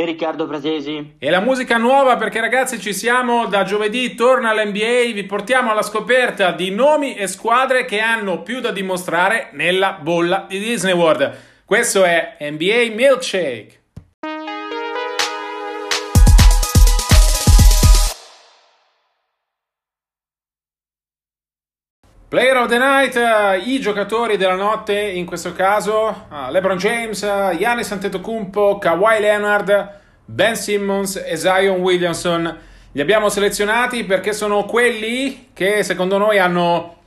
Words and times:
e 0.00 0.04
Riccardo 0.06 0.46
Pratesi. 0.46 1.16
E 1.18 1.28
la 1.28 1.40
musica 1.40 1.76
nuova 1.76 2.16
perché 2.16 2.40
ragazzi 2.40 2.80
ci 2.80 2.94
siamo 2.94 3.44
da 3.46 3.64
giovedì, 3.64 4.14
torna 4.14 4.48
all'NBA, 4.48 5.12
vi 5.12 5.24
portiamo 5.24 5.70
alla 5.70 5.82
scoperta 5.82 6.52
di 6.52 6.70
nomi 6.70 7.16
e 7.16 7.26
squadre 7.26 7.84
che 7.84 8.00
hanno 8.00 8.40
più 8.40 8.60
da 8.60 8.70
dimostrare 8.70 9.50
nella 9.52 9.98
bolla 10.00 10.46
di 10.48 10.58
Disney 10.58 10.94
World. 10.94 11.36
Questo 11.66 12.04
è 12.04 12.38
NBA 12.40 12.94
Milkshake. 12.94 13.79
Player 22.30 22.56
of 22.58 22.68
the 22.68 22.78
Night, 22.78 23.16
uh, 23.16 23.68
i 23.68 23.80
giocatori 23.80 24.36
della 24.36 24.54
notte 24.54 24.96
in 24.96 25.26
questo 25.26 25.52
caso, 25.52 26.26
uh, 26.30 26.48
LeBron 26.52 26.76
James, 26.76 27.22
uh, 27.22 27.56
Giannis 27.56 27.90
Antetokounmpo, 27.90 28.78
Kawhi 28.78 29.18
Leonard, 29.18 29.98
Ben 30.26 30.54
Simmons 30.54 31.16
e 31.16 31.36
Zion 31.36 31.80
Williamson. 31.80 32.56
Li 32.92 33.00
abbiamo 33.00 33.30
selezionati 33.30 34.04
perché 34.04 34.32
sono 34.32 34.62
quelli 34.64 35.48
che 35.52 35.82
secondo 35.82 36.18
noi 36.18 36.38
hanno 36.38 36.98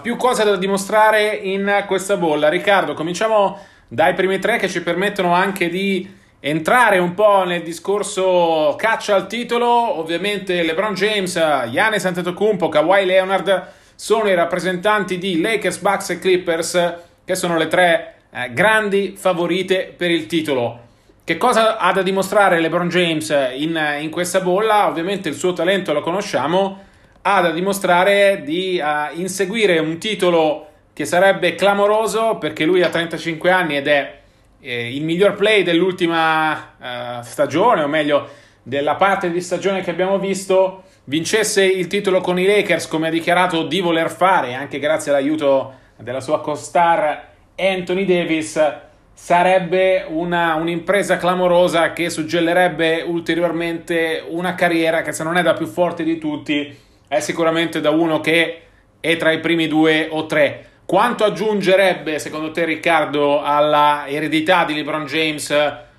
più 0.00 0.16
cose 0.16 0.44
da 0.44 0.56
dimostrare 0.56 1.28
in 1.28 1.84
questa 1.86 2.16
bolla. 2.16 2.48
Riccardo, 2.48 2.94
cominciamo 2.94 3.58
dai 3.86 4.14
primi 4.14 4.38
tre 4.38 4.56
che 4.56 4.68
ci 4.70 4.82
permettono 4.82 5.34
anche 5.34 5.68
di 5.68 6.10
entrare 6.40 6.96
un 6.96 7.12
po' 7.12 7.44
nel 7.44 7.62
discorso 7.62 8.76
caccia 8.78 9.14
al 9.14 9.26
titolo. 9.26 9.98
Ovviamente 9.98 10.62
LeBron 10.62 10.94
James, 10.94 11.34
Giannis 11.70 12.06
Antetokounmpo, 12.06 12.70
Kawhi 12.70 13.04
Leonard 13.04 13.78
sono 14.00 14.30
i 14.30 14.34
rappresentanti 14.34 15.18
di 15.18 15.42
Lakers, 15.42 15.76
Bucks 15.80 16.08
e 16.08 16.18
Clippers, 16.18 16.94
che 17.22 17.34
sono 17.34 17.58
le 17.58 17.68
tre 17.68 18.14
eh, 18.30 18.50
grandi 18.50 19.14
favorite 19.14 19.92
per 19.94 20.10
il 20.10 20.24
titolo. 20.24 20.80
Che 21.22 21.36
cosa 21.36 21.76
ha 21.76 21.92
da 21.92 22.00
dimostrare 22.00 22.60
LeBron 22.60 22.88
James 22.88 23.28
in, 23.56 23.78
in 24.00 24.08
questa 24.08 24.40
bolla? 24.40 24.88
Ovviamente 24.88 25.28
il 25.28 25.34
suo 25.34 25.52
talento 25.52 25.92
lo 25.92 26.00
conosciamo, 26.00 26.82
ha 27.20 27.42
da 27.42 27.50
dimostrare 27.50 28.40
di 28.42 28.80
uh, 28.82 29.20
inseguire 29.20 29.78
un 29.78 29.98
titolo 29.98 30.68
che 30.94 31.04
sarebbe 31.04 31.54
clamoroso 31.54 32.36
perché 32.36 32.64
lui 32.64 32.82
ha 32.82 32.88
35 32.88 33.50
anni 33.50 33.76
ed 33.76 33.86
è 33.86 34.20
eh, 34.60 34.94
il 34.96 35.04
miglior 35.04 35.34
play 35.34 35.62
dell'ultima 35.62 36.52
uh, 36.78 37.22
stagione, 37.22 37.82
o 37.82 37.86
meglio 37.86 38.30
della 38.62 38.94
parte 38.94 39.30
di 39.30 39.42
stagione 39.42 39.82
che 39.82 39.90
abbiamo 39.90 40.18
visto 40.18 40.84
vincesse 41.04 41.64
il 41.64 41.86
titolo 41.86 42.20
con 42.20 42.38
i 42.38 42.46
Lakers 42.46 42.86
come 42.88 43.08
ha 43.08 43.10
dichiarato 43.10 43.64
di 43.66 43.80
voler 43.80 44.10
fare, 44.10 44.54
anche 44.54 44.78
grazie 44.78 45.10
all'aiuto 45.10 45.74
della 45.96 46.20
sua 46.20 46.40
co-star 46.40 47.28
Anthony 47.56 48.04
Davis, 48.04 48.60
sarebbe 49.12 50.06
una, 50.08 50.54
un'impresa 50.54 51.18
clamorosa 51.18 51.92
che 51.92 52.08
suggellerebbe 52.08 53.02
ulteriormente 53.06 54.24
una 54.26 54.54
carriera 54.54 55.02
che 55.02 55.12
se 55.12 55.24
non 55.24 55.36
è 55.36 55.42
da 55.42 55.52
più 55.52 55.66
forte 55.66 56.02
di 56.04 56.16
tutti 56.16 56.74
è 57.06 57.20
sicuramente 57.20 57.80
da 57.80 57.90
uno 57.90 58.20
che 58.20 58.62
è 58.98 59.16
tra 59.16 59.30
i 59.32 59.40
primi 59.40 59.68
due 59.68 60.08
o 60.10 60.26
tre. 60.26 60.66
Quanto 60.86 61.24
aggiungerebbe, 61.24 62.18
secondo 62.18 62.50
te, 62.50 62.64
Riccardo, 62.64 63.42
alla 63.42 64.06
eredità 64.08 64.64
di 64.64 64.74
LeBron 64.74 65.06
James 65.06 65.54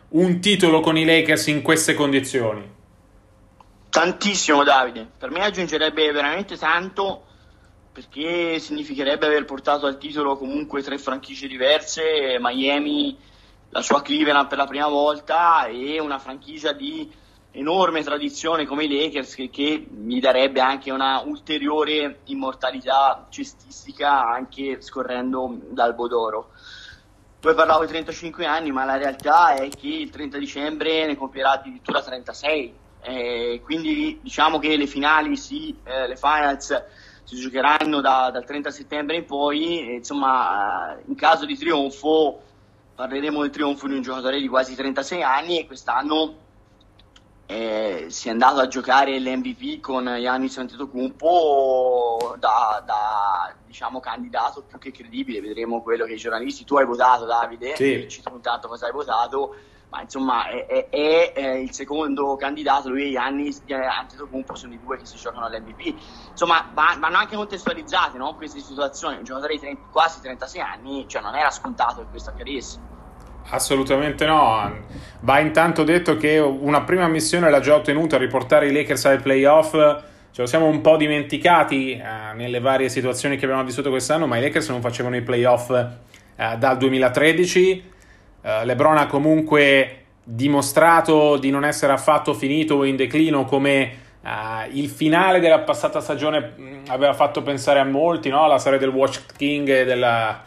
un 0.10 0.40
titolo 0.42 0.80
con 0.80 0.98
i 0.98 1.06
Lakers 1.06 1.48
in 1.48 1.62
queste 1.62 1.94
condizioni? 1.94 2.80
Tantissimo 3.92 4.64
Davide, 4.64 5.06
per 5.18 5.32
me 5.32 5.44
aggiungerebbe 5.44 6.10
veramente 6.14 6.56
tanto 6.56 7.26
perché 7.92 8.58
significherebbe 8.58 9.26
aver 9.26 9.44
portato 9.44 9.86
al 9.86 9.98
titolo 9.98 10.38
comunque 10.38 10.82
tre 10.82 10.98
franchigie 10.98 11.50
diverse, 11.50 12.38
Miami, 12.40 13.18
la 13.68 13.82
sua 13.82 14.02
Cleveland 14.02 14.48
per 14.48 14.60
la 14.60 14.66
prima 14.66 14.88
volta 14.88 15.66
e 15.66 16.00
una 16.00 16.20
franchigia 16.20 16.72
di 16.72 17.12
enorme 17.52 18.02
tradizione 18.02 18.66
come 18.66 18.86
i 18.86 18.88
Lakers 18.88 19.36
che, 19.36 19.50
che 19.50 19.86
mi 19.90 20.22
darebbe 20.22 20.62
anche 20.62 20.90
una 20.90 21.20
ulteriore 21.26 22.22
immortalità 22.28 23.28
cestistica 23.30 24.24
anche 24.26 24.82
scorrendo 24.82 25.58
dal 25.68 25.96
Bodoro. 25.96 26.52
Poi 27.42 27.54
parlavo 27.54 27.82
di 27.82 27.90
35 27.90 28.46
anni, 28.46 28.72
ma 28.72 28.86
la 28.86 28.96
realtà 28.96 29.54
è 29.56 29.68
che 29.68 29.88
il 29.88 30.10
30 30.10 30.38
dicembre 30.38 31.06
ne 31.06 31.18
compierà 31.18 31.52
addirittura 31.52 32.02
36 32.02 32.80
eh, 33.02 33.62
quindi 33.64 34.20
diciamo 34.22 34.60
che 34.60 34.76
le 34.78 34.88
finali, 34.88 35.36
sì, 35.36 35.76
eh, 35.84 36.08
le 36.08 36.16
finals 36.16 36.84
si 37.24 37.36
giocheranno 37.36 38.02
da, 38.02 38.30
dal 38.32 38.46
30 38.46 38.72
settembre 38.72 39.16
in 39.16 39.26
poi, 39.26 39.88
e, 39.88 39.94
insomma 39.96 40.98
in 41.06 41.16
caso 41.16 41.46
di 41.46 41.58
trionfo 41.58 42.42
parleremo 42.96 43.42
del 43.42 43.50
trionfo 43.50 43.88
di 43.88 43.96
un 43.96 44.02
giocatore 44.02 44.40
di 44.40 44.48
quasi 44.48 44.76
36 44.76 45.24
anni 45.24 45.60
e 45.60 45.66
quest'anno 45.66 46.36
eh, 47.52 48.06
si 48.08 48.30
è 48.30 48.32
andato 48.32 48.62
a 48.62 48.68
giocare 48.68 49.20
l'MVP 49.20 49.82
con 49.82 50.06
Giannis 50.06 50.58
Antetokounmpo 50.58 52.38
da, 52.40 52.82
da 52.86 53.54
diciamo 53.66 54.00
candidato 54.00 54.64
più 54.64 54.78
che 54.78 54.92
credibile, 54.92 55.42
vedremo 55.42 55.82
quello 55.82 56.06
che 56.06 56.14
i 56.14 56.18
giornalisti, 56.18 56.64
tu 56.64 56.78
hai 56.78 56.86
votato 56.86 57.26
Davide, 57.26 57.76
sì. 57.76 58.08
ci 58.08 58.22
intanto 58.32 58.70
cosa 58.70 58.86
hai 58.86 58.94
votato 58.94 59.56
ma 59.92 60.02
insomma 60.02 60.48
è, 60.48 60.66
è, 60.66 60.88
è, 60.90 61.34
è, 61.34 61.48
il 61.58 61.74
secondo 61.74 62.38
candidato, 62.38 62.90
lui 62.90 63.10
e 63.10 63.12
Giannis 63.12 63.62
Antetokounmpo 63.68 64.56
sono 64.56 64.74
i 64.74 64.80
due 64.82 64.98
che 64.98 65.06
si 65.06 65.18
giocano 65.18 65.46
all'MVP. 65.46 65.94
Insomma, 66.30 66.66
va, 66.74 66.96
vanno 66.98 67.18
anche 67.18 67.36
contestualizzate 67.36 68.18
no? 68.18 68.34
queste 68.36 68.62
situazioni, 68.62 69.18
un 69.18 69.26
giocatore 69.26 69.56
di 69.56 69.60
30, 69.60 69.82
quasi 69.92 70.22
36 70.22 70.62
anni, 70.62 71.06
cioè 71.10 71.22
non 71.22 71.36
era 71.36 71.52
scontato 71.52 72.02
che 72.02 72.08
questo 72.10 72.30
accadesse. 72.30 72.80
Assolutamente 73.50 74.26
no. 74.26 74.72
Va 75.20 75.40
intanto 75.40 75.84
detto 75.84 76.16
che 76.16 76.40
una 76.40 76.84
prima 76.84 77.08
missione 77.08 77.50
l'ha 77.50 77.60
già 77.60 77.76
ottenuta, 77.76 78.18
riportare 78.18 78.68
i 78.68 78.72
Lakers 78.72 79.06
ai 79.06 79.20
playoff. 79.20 79.72
Ce 80.32 80.42
lo 80.42 80.48
siamo 80.48 80.68
un 80.68 80.80
po' 80.80 80.96
dimenticati 80.96 81.92
eh, 81.92 82.34
nelle 82.36 82.62
varie 82.62 82.88
situazioni 82.88 83.36
che 83.36 83.44
abbiamo 83.44 83.66
vissuto 83.66 83.90
quest'anno, 83.90 84.26
ma 84.26 84.38
i 84.38 84.42
Lakers 84.42 84.70
non 84.70 84.80
facevano 84.80 85.18
i 85.18 85.22
playoff 85.22 85.70
eh, 85.70 86.56
dal 86.58 86.78
2013 86.78 87.90
Uh, 88.42 88.66
LeBron 88.66 88.98
ha 88.98 89.06
comunque 89.06 89.98
dimostrato 90.24 91.38
di 91.38 91.50
non 91.50 91.66
essere 91.66 91.94
affatto 91.94 92.34
finito 92.34 92.76
o 92.76 92.86
in 92.86 92.96
declino 92.96 93.46
come 93.46 93.92
uh, 94.22 94.28
il 94.72 94.90
finale 94.90 95.40
della 95.40 95.60
passata 95.60 96.00
stagione 96.00 96.54
mm, 96.58 96.84
aveva 96.88 97.14
fatto 97.14 97.42
pensare 97.44 97.80
a 97.80 97.84
molti, 97.84 98.30
no? 98.30 98.48
la 98.48 98.58
storia 98.58 98.80
del 98.80 98.90
Watch 98.90 99.26
King 99.36 99.70
e 99.70 99.86
della, 99.86 100.42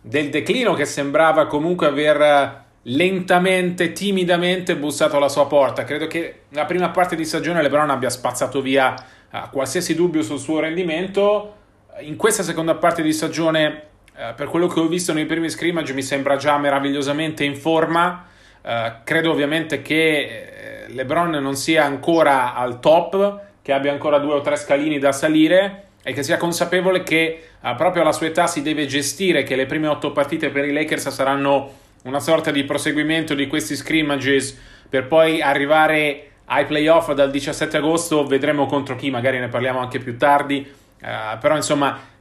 del 0.00 0.28
declino 0.30 0.74
che 0.74 0.84
sembrava 0.84 1.46
comunque 1.46 1.86
aver 1.86 2.64
lentamente, 2.84 3.92
timidamente 3.92 4.76
bussato 4.76 5.16
alla 5.16 5.28
sua 5.28 5.46
porta. 5.46 5.84
Credo 5.84 6.06
che 6.06 6.42
la 6.50 6.64
prima 6.64 6.90
parte 6.90 7.16
di 7.16 7.24
stagione 7.24 7.62
LeBron 7.62 7.90
abbia 7.90 8.10
spazzato 8.10 8.60
via 8.60 8.94
uh, 9.30 9.50
qualsiasi 9.50 9.94
dubbio 9.94 10.22
sul 10.22 10.38
suo 10.38 10.60
rendimento. 10.60 11.54
In 12.00 12.16
questa 12.16 12.42
seconda 12.42 12.74
parte 12.74 13.02
di 13.02 13.12
stagione 13.12 13.88
eh, 14.20 14.34
per 14.34 14.48
quello 14.48 14.66
che 14.66 14.78
ho 14.78 14.86
visto 14.86 15.14
nei 15.14 15.24
primi 15.24 15.48
scrimmage 15.48 15.94
mi 15.94 16.02
sembra 16.02 16.36
già 16.36 16.58
meravigliosamente 16.58 17.42
in 17.42 17.56
forma. 17.56 18.26
Uh, 18.62 19.00
credo 19.04 19.30
ovviamente 19.30 19.80
che 19.80 20.84
eh, 20.84 20.92
LeBron 20.92 21.30
non 21.30 21.56
sia 21.56 21.86
ancora 21.86 22.52
al 22.54 22.78
top, 22.78 23.40
che 23.62 23.72
abbia 23.72 23.90
ancora 23.90 24.18
due 24.18 24.34
o 24.34 24.40
tre 24.42 24.56
scalini 24.56 24.98
da 24.98 25.12
salire 25.12 25.84
e 26.02 26.12
che 26.12 26.22
sia 26.22 26.36
consapevole 26.36 27.02
che 27.02 27.42
uh, 27.62 27.74
proprio 27.74 28.02
alla 28.02 28.12
sua 28.12 28.26
età 28.26 28.46
si 28.46 28.60
deve 28.60 28.84
gestire 28.84 29.42
che 29.42 29.56
le 29.56 29.64
prime 29.64 29.86
otto 29.86 30.12
partite 30.12 30.50
per 30.50 30.66
i 30.66 30.72
Lakers 30.74 31.08
saranno 31.08 31.72
una 32.02 32.20
sorta 32.20 32.50
di 32.50 32.64
proseguimento 32.64 33.34
di 33.34 33.46
questi 33.46 33.74
scrimmages 33.74 34.58
per 34.86 35.06
poi 35.06 35.40
arrivare 35.40 36.32
ai 36.44 36.66
playoff 36.66 37.12
dal 37.12 37.30
17 37.30 37.78
agosto, 37.78 38.26
vedremo 38.26 38.66
contro 38.66 38.96
chi, 38.96 39.08
magari 39.08 39.38
ne 39.38 39.48
parliamo 39.48 39.78
anche 39.78 39.98
più 39.98 40.18
tardi, 40.18 40.70
uh, 41.00 41.38
però 41.38 41.56
insomma 41.56 42.18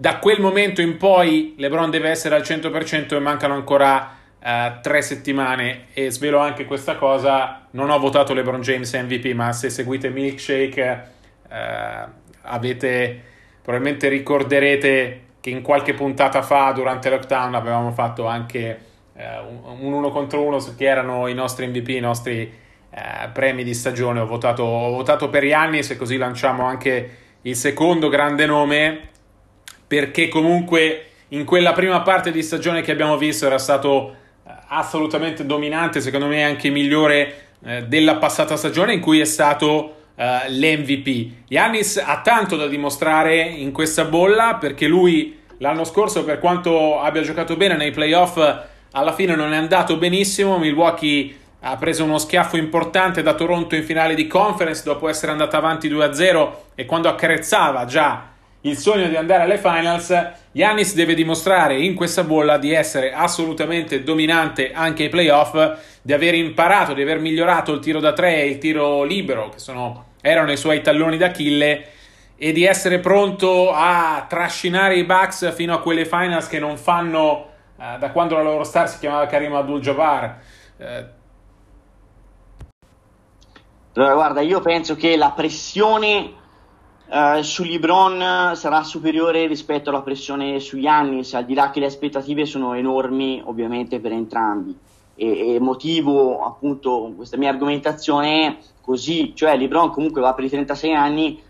da 0.00 0.18
quel 0.18 0.40
momento 0.40 0.80
in 0.80 0.96
poi 0.96 1.52
LeBron 1.58 1.90
deve 1.90 2.08
essere 2.08 2.34
al 2.34 2.40
100% 2.40 3.16
e 3.16 3.18
mancano 3.18 3.52
ancora 3.52 4.16
uh, 4.38 4.80
tre 4.80 5.02
settimane 5.02 5.88
e 5.92 6.10
svelo 6.10 6.38
anche 6.38 6.64
questa 6.64 6.96
cosa, 6.96 7.66
non 7.72 7.90
ho 7.90 7.98
votato 7.98 8.32
LeBron 8.32 8.62
James 8.62 8.90
MVP, 8.94 9.34
ma 9.34 9.52
se 9.52 9.68
seguite 9.68 10.08
Milkshake 10.08 11.04
uh, 11.50 12.10
avete, 12.40 13.22
probabilmente 13.60 14.08
ricorderete 14.08 15.20
che 15.38 15.50
in 15.50 15.60
qualche 15.60 15.92
puntata 15.92 16.40
fa 16.40 16.72
durante 16.72 17.10
lockdown 17.10 17.54
avevamo 17.54 17.92
fatto 17.92 18.26
anche 18.26 18.80
uh, 19.12 19.20
un, 19.84 19.92
uno 19.92 20.08
contro 20.08 20.40
uno 20.40 20.60
su 20.60 20.76
chi 20.76 20.84
erano 20.84 21.26
i 21.26 21.34
nostri 21.34 21.66
MVP, 21.66 21.88
i 21.88 22.00
nostri 22.00 22.58
premi 23.32 23.62
di 23.62 23.72
stagione. 23.72 24.18
Ho 24.18 24.26
votato, 24.26 24.64
ho 24.64 24.90
votato 24.90 25.28
per 25.28 25.46
Giannis 25.46 25.90
e 25.90 25.96
così 25.96 26.16
lanciamo 26.16 26.64
anche 26.64 27.16
il 27.42 27.54
secondo 27.54 28.08
grande 28.08 28.46
nome 28.46 29.10
perché 29.90 30.28
comunque 30.28 31.06
in 31.30 31.44
quella 31.44 31.72
prima 31.72 32.00
parte 32.02 32.30
di 32.30 32.44
stagione 32.44 32.80
che 32.80 32.92
abbiamo 32.92 33.16
visto 33.16 33.46
era 33.46 33.58
stato 33.58 34.14
eh, 34.46 34.52
assolutamente 34.68 35.44
dominante, 35.44 36.00
secondo 36.00 36.26
me 36.26 36.44
anche 36.44 36.70
migliore 36.70 37.48
eh, 37.64 37.82
della 37.88 38.14
passata 38.14 38.56
stagione 38.56 38.94
in 38.94 39.00
cui 39.00 39.18
è 39.18 39.24
stato 39.24 39.96
eh, 40.14 40.48
l'MVP. 40.48 41.48
Yannis 41.48 41.96
ha 41.96 42.20
tanto 42.20 42.54
da 42.54 42.68
dimostrare 42.68 43.40
in 43.40 43.72
questa 43.72 44.04
bolla 44.04 44.58
perché 44.60 44.86
lui 44.86 45.40
l'anno 45.58 45.82
scorso 45.82 46.22
per 46.22 46.38
quanto 46.38 47.00
abbia 47.00 47.22
giocato 47.22 47.56
bene 47.56 47.74
nei 47.74 47.90
playoff 47.90 48.38
alla 48.92 49.12
fine 49.12 49.34
non 49.34 49.52
è 49.52 49.56
andato 49.56 49.96
benissimo, 49.96 50.56
Milwaukee 50.56 51.36
ha 51.62 51.76
preso 51.76 52.04
uno 52.04 52.18
schiaffo 52.18 52.56
importante 52.56 53.22
da 53.22 53.34
Toronto 53.34 53.74
in 53.74 53.82
finale 53.82 54.14
di 54.14 54.28
conference 54.28 54.84
dopo 54.84 55.08
essere 55.08 55.32
andata 55.32 55.56
avanti 55.56 55.90
2-0 55.90 56.50
e 56.76 56.86
quando 56.86 57.08
accarezzava 57.08 57.84
già 57.86 58.29
il 58.62 58.76
sogno 58.76 59.08
di 59.08 59.16
andare 59.16 59.44
alle 59.44 59.56
finals, 59.56 60.32
Yanis 60.52 60.94
deve 60.94 61.14
dimostrare 61.14 61.78
in 61.78 61.94
questa 61.94 62.24
bolla 62.24 62.58
di 62.58 62.72
essere 62.72 63.12
assolutamente 63.12 64.02
dominante 64.02 64.72
anche 64.72 65.04
ai 65.04 65.08
playoff, 65.08 65.78
di 66.02 66.12
aver 66.12 66.34
imparato, 66.34 66.92
di 66.92 67.00
aver 67.00 67.20
migliorato 67.20 67.72
il 67.72 67.80
tiro 67.80 68.00
da 68.00 68.12
tre 68.12 68.42
e 68.42 68.48
il 68.48 68.58
tiro 68.58 69.02
libero, 69.02 69.48
che 69.48 69.58
sono, 69.58 70.08
erano 70.20 70.52
i 70.52 70.58
suoi 70.58 70.82
talloni 70.82 71.16
d'Achille, 71.16 71.86
e 72.36 72.52
di 72.52 72.64
essere 72.64 72.98
pronto 72.98 73.70
a 73.72 74.24
trascinare 74.28 74.96
i 74.96 75.04
Bucks 75.04 75.54
fino 75.54 75.74
a 75.74 75.80
quelle 75.80 76.04
finals 76.06 76.46
che 76.46 76.58
non 76.58 76.76
fanno 76.78 77.48
uh, 77.76 77.98
da 77.98 78.10
quando 78.10 78.34
la 78.34 78.42
loro 78.42 78.64
star 78.64 78.88
si 78.88 78.98
chiamava 78.98 79.26
Karim 79.26 79.54
Abdul-Jabbar. 79.54 80.38
Uh, 80.76 80.84
allora, 83.94 84.14
guarda, 84.14 84.40
io 84.40 84.60
penso 84.60 84.96
che 84.96 85.16
la 85.16 85.32
pressione 85.32 86.32
Uh, 87.10 87.42
su 87.42 87.64
LeBron 87.64 88.54
sarà 88.54 88.84
superiore 88.84 89.48
rispetto 89.48 89.90
alla 89.90 90.02
pressione 90.02 90.60
su 90.60 90.78
Giannis, 90.78 91.34
al 91.34 91.44
di 91.44 91.54
là 91.54 91.70
che 91.70 91.80
le 91.80 91.86
aspettative 91.86 92.46
sono 92.46 92.74
enormi 92.74 93.42
ovviamente 93.44 93.98
per 93.98 94.12
entrambi. 94.12 94.78
E, 95.16 95.54
e 95.54 95.58
motivo 95.58 96.44
appunto 96.44 97.12
questa 97.16 97.36
mia 97.36 97.50
argomentazione 97.50 98.58
così, 98.80 99.32
cioè 99.34 99.56
LeBron 99.56 99.90
comunque 99.90 100.20
va 100.20 100.34
per 100.34 100.44
i 100.44 100.50
36 100.50 100.94
anni, 100.94 101.42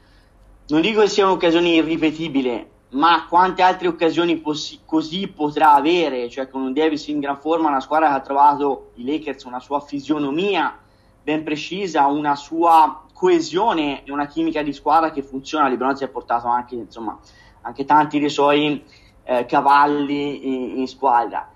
non 0.69 0.81
dico 0.81 1.03
che 1.03 1.09
sia 1.09 1.27
un'occasione 1.27 1.69
irripetibile, 1.69 2.71
ma 2.93 3.27
quante 3.29 3.61
altre 3.61 3.89
occasioni 3.89 4.39
poss- 4.39 4.79
così 4.87 5.29
potrà 5.29 5.75
avere, 5.75 6.31
cioè 6.31 6.49
con 6.49 6.63
un 6.63 6.73
Davis 6.73 7.07
in 7.09 7.21
gran 7.21 7.39
forma, 7.39 7.69
una 7.69 7.81
squadra 7.81 8.09
che 8.09 8.15
ha 8.15 8.21
trovato 8.21 8.93
i 8.95 9.05
Lakers 9.05 9.45
una 9.45 9.61
sua 9.61 9.81
fisionomia 9.81 10.79
ben 11.23 11.45
precisa, 11.45 12.07
una 12.07 12.35
sua 12.35 13.05
coesione 13.21 14.03
e 14.03 14.11
una 14.11 14.27
chimica 14.27 14.63
di 14.63 14.73
squadra 14.73 15.11
che 15.11 15.23
funziona. 15.23 15.69
LeBron 15.69 15.95
si 15.95 16.05
è 16.05 16.09
portato 16.09 16.47
anche, 16.47 16.75
insomma, 16.75 17.19
anche 17.61 17.85
tanti 17.85 18.19
dei 18.19 18.31
suoi 18.31 18.83
eh, 19.25 19.45
cavalli 19.45 20.47
in, 20.47 20.79
in 20.79 20.89
squadra. 20.89 21.47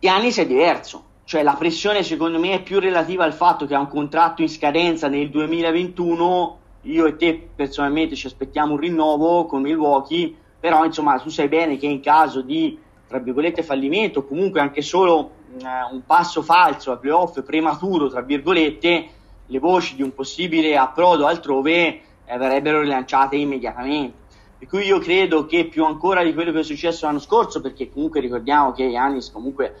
Giannis 0.00 0.38
è 0.38 0.46
diverso, 0.46 1.04
cioè 1.24 1.42
la 1.42 1.52
pressione 1.52 2.02
secondo 2.02 2.38
me 2.38 2.54
è 2.54 2.62
più 2.62 2.80
relativa 2.80 3.24
al 3.24 3.34
fatto 3.34 3.66
che 3.66 3.74
ha 3.74 3.78
un 3.78 3.88
contratto 3.88 4.40
in 4.40 4.48
scadenza 4.48 5.06
nel 5.08 5.28
2021. 5.28 6.58
Io 6.82 7.04
e 7.04 7.16
te 7.16 7.50
personalmente 7.54 8.16
ci 8.16 8.26
aspettiamo 8.26 8.72
un 8.72 8.78
rinnovo 8.78 9.44
con 9.44 9.60
Milwaukee, 9.60 10.34
però 10.58 10.82
insomma 10.86 11.18
tu 11.18 11.28
sai 11.28 11.48
bene 11.48 11.76
che 11.76 11.86
in 11.86 12.00
caso 12.00 12.40
di 12.40 12.78
tra 13.06 13.18
virgolette 13.18 13.62
fallimento, 13.62 14.24
comunque 14.24 14.60
anche 14.60 14.80
solo 14.80 15.18
uh, 15.60 15.94
un 15.94 16.02
passo 16.06 16.40
falso 16.40 16.92
a 16.92 16.96
playoff 16.96 17.42
prematuro, 17.42 18.08
tra 18.08 18.22
virgolette, 18.22 19.08
le 19.48 19.58
voci 19.58 19.96
di 19.96 20.02
un 20.02 20.14
possibile 20.14 20.76
approdo 20.76 21.26
altrove 21.26 22.00
eh, 22.24 22.36
verrebbero 22.36 22.80
rilanciate 22.80 23.36
immediatamente. 23.36 24.26
Per 24.58 24.68
cui 24.68 24.84
io 24.86 24.98
credo 24.98 25.46
che 25.46 25.66
più 25.66 25.84
ancora 25.84 26.22
di 26.22 26.34
quello 26.34 26.52
che 26.52 26.60
è 26.60 26.64
successo 26.64 27.06
l'anno 27.06 27.20
scorso, 27.20 27.60
perché 27.60 27.90
comunque 27.90 28.20
ricordiamo 28.20 28.72
che 28.72 28.84
Yannis 28.84 29.30
comunque 29.30 29.76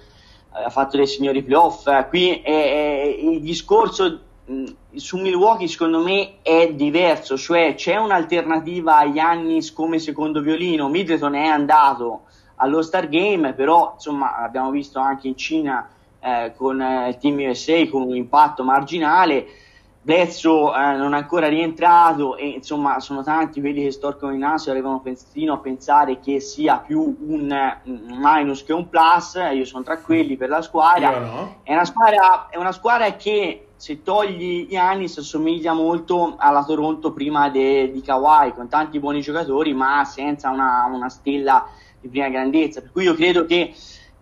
eh, 0.54 0.64
ha 0.64 0.70
fatto 0.70 0.96
dei 0.96 1.06
signori 1.06 1.42
playoff, 1.42 1.86
eh, 1.86 2.06
qui 2.08 2.30
è, 2.30 2.42
è, 2.42 3.16
il 3.20 3.40
discorso 3.40 4.20
mh, 4.44 4.64
su 4.94 5.18
Milwaukee 5.18 5.66
secondo 5.66 6.02
me 6.02 6.36
è 6.42 6.72
diverso, 6.72 7.36
cioè 7.36 7.74
c'è 7.74 7.96
un'alternativa 7.96 8.96
a 8.96 9.04
Yannis 9.04 9.72
come 9.72 9.98
secondo 9.98 10.40
violino, 10.40 10.88
Middleton 10.88 11.34
è 11.34 11.46
andato 11.46 12.22
allo 12.56 12.80
Star 12.82 13.08
Game, 13.08 13.52
però 13.54 13.92
insomma 13.94 14.36
abbiamo 14.36 14.70
visto 14.70 14.98
anche 15.00 15.28
in 15.28 15.36
Cina 15.36 15.88
eh, 16.28 16.54
con 16.54 16.80
eh, 16.80 17.08
il 17.08 17.18
Team 17.18 17.38
USA 17.48 17.88
con 17.88 18.02
un 18.02 18.16
impatto 18.16 18.62
marginale. 18.64 19.46
Bledsoe 20.00 20.74
eh, 20.74 20.96
non 20.96 21.12
è 21.12 21.18
ancora 21.18 21.48
rientrato 21.48 22.36
e 22.36 22.48
insomma 22.48 22.98
sono 23.00 23.22
tanti 23.22 23.60
quelli 23.60 23.82
che 23.82 23.90
storcono 23.90 24.32
il 24.32 24.38
naso 24.38 24.68
e 24.68 24.72
arrivano 24.72 25.02
fino 25.30 25.52
a 25.52 25.58
pensare 25.58 26.18
che 26.20 26.40
sia 26.40 26.78
più 26.78 27.16
un, 27.26 27.76
un 27.84 28.18
minus 28.18 28.64
che 28.64 28.72
un 28.72 28.88
plus. 28.88 29.38
Io 29.52 29.64
sono 29.64 29.82
tra 29.82 29.98
quelli 29.98 30.36
per 30.36 30.48
la 30.48 30.62
squadra. 30.62 31.18
No. 31.18 31.56
È, 31.62 31.72
una 31.72 31.84
squadra 31.84 32.48
è 32.48 32.56
una 32.56 32.72
squadra 32.72 33.12
che 33.16 33.68
se 33.76 34.02
togli 34.02 34.66
Giannis 34.68 35.18
assomiglia 35.18 35.72
molto 35.72 36.34
alla 36.38 36.64
Toronto 36.64 37.12
prima 37.12 37.48
de, 37.50 37.90
di 37.92 38.00
Kawhi 38.00 38.52
con 38.52 38.68
tanti 38.68 38.98
buoni 38.98 39.20
giocatori 39.20 39.72
ma 39.72 40.04
senza 40.04 40.50
una, 40.50 40.88
una 40.90 41.08
stella 41.08 41.66
di 42.00 42.08
prima 42.08 42.28
grandezza. 42.28 42.80
Per 42.80 42.92
cui 42.92 43.04
io 43.04 43.14
credo 43.14 43.44
che 43.44 43.74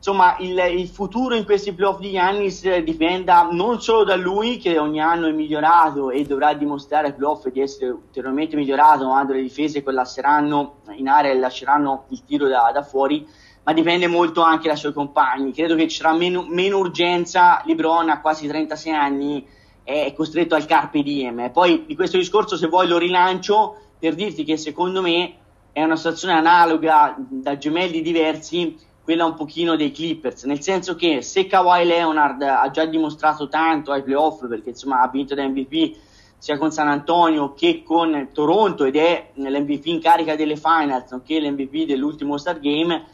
insomma 0.07 0.37
il, 0.39 0.57
il, 0.79 0.87
futuro 0.87 1.35
in 1.35 1.45
questi 1.45 1.73
playoff 1.73 1.99
di 1.99 2.13
Giannis 2.13 2.77
dipenda 2.79 3.49
non 3.51 3.83
solo 3.83 4.05
da 4.05 4.15
lui 4.15 4.57
che 4.57 4.79
ogni 4.79 5.01
anno 5.01 5.27
è 5.27 5.33
migliorato 5.33 6.11
e 6.11 6.23
dovrà 6.23 6.55
dimostrare 6.55 7.09
ai 7.09 7.15
playoff 7.15 7.49
di 7.49 7.61
essere 7.61 7.91
ulteriormente 7.91 8.55
migliorato 8.55 9.07
quando 9.07 9.33
le 9.33 9.43
difese 9.43 9.83
collasseranno 9.83 10.83
in 10.95 11.09
area 11.09 11.33
e 11.33 11.39
lasceranno 11.39 12.05
il 12.11 12.23
tiro 12.25 12.47
da, 12.47 12.71
da 12.73 12.85
fuori 12.85 13.27
ma 13.65 13.73
dipende 13.73 14.07
molto 14.07 14.43
anche 14.43 14.69
dai 14.69 14.77
suoi 14.77 14.93
compagni. 14.93 15.53
Credo 15.53 15.75
che 15.75 15.89
ci 15.89 15.97
sarà 15.97 16.15
meno, 16.15 16.47
meno 16.49 16.79
urgenza 16.79 17.61
LeBron 17.65 18.09
a 18.09 18.21
quasi 18.21 18.47
36 18.47 18.93
anni 18.93 19.45
è 19.83 20.13
costretto 20.15 20.55
al 20.55 20.67
carpe 20.67 21.03
diem. 21.03 21.51
Poi 21.51 21.83
di 21.85 21.97
questo 21.97 22.17
discorso 22.17 22.57
se 22.57 22.69
vuoi 22.69 22.87
lo 22.87 22.97
rilancio 22.97 23.77
per 23.99 24.15
dirti 24.15 24.45
che 24.45 24.57
secondo 24.57 25.03
me 25.03 25.35
è 25.73 25.83
una 25.83 25.97
situazione 25.97 26.35
analoga 26.35 27.17
da 27.19 27.59
gemelli 27.59 28.03
diversi 28.03 28.86
quella 29.07 29.25
un 29.25 29.35
pochino 29.35 29.77
dei 29.77 29.93
Clippers, 29.93 30.43
nel 30.47 30.61
senso 30.61 30.97
che 30.97 31.23
se 31.23 31.47
Kawhi 31.47 31.87
Leonard 31.87 32.43
ha 32.43 32.69
già 32.71 32.87
dimostrato 32.87 33.47
tanto 33.47 33.93
ai 33.93 34.03
playoff, 34.03 34.49
perché 34.49 34.71
insomma 34.71 35.01
ha 35.01 35.09
vinto 35.09 35.37
da 35.37 35.47
MVP 35.47 35.95
sia 36.37 36.59
con 36.59 36.73
San 36.73 36.89
Antonio 36.89 37.55
che 37.55 37.85
con 37.85 38.31
Toronto 38.33 38.85
ed 38.85 38.97
è 38.97 39.31
l'MVP 39.35 39.87
in 39.87 40.01
carica 40.01 40.35
delle 40.35 40.57
finals, 40.57 41.13
nonché 41.13 41.39
l'MVP 41.39 41.87
dell'ultimo 41.87 42.37
Star 42.37 42.59
Game, 42.59 43.05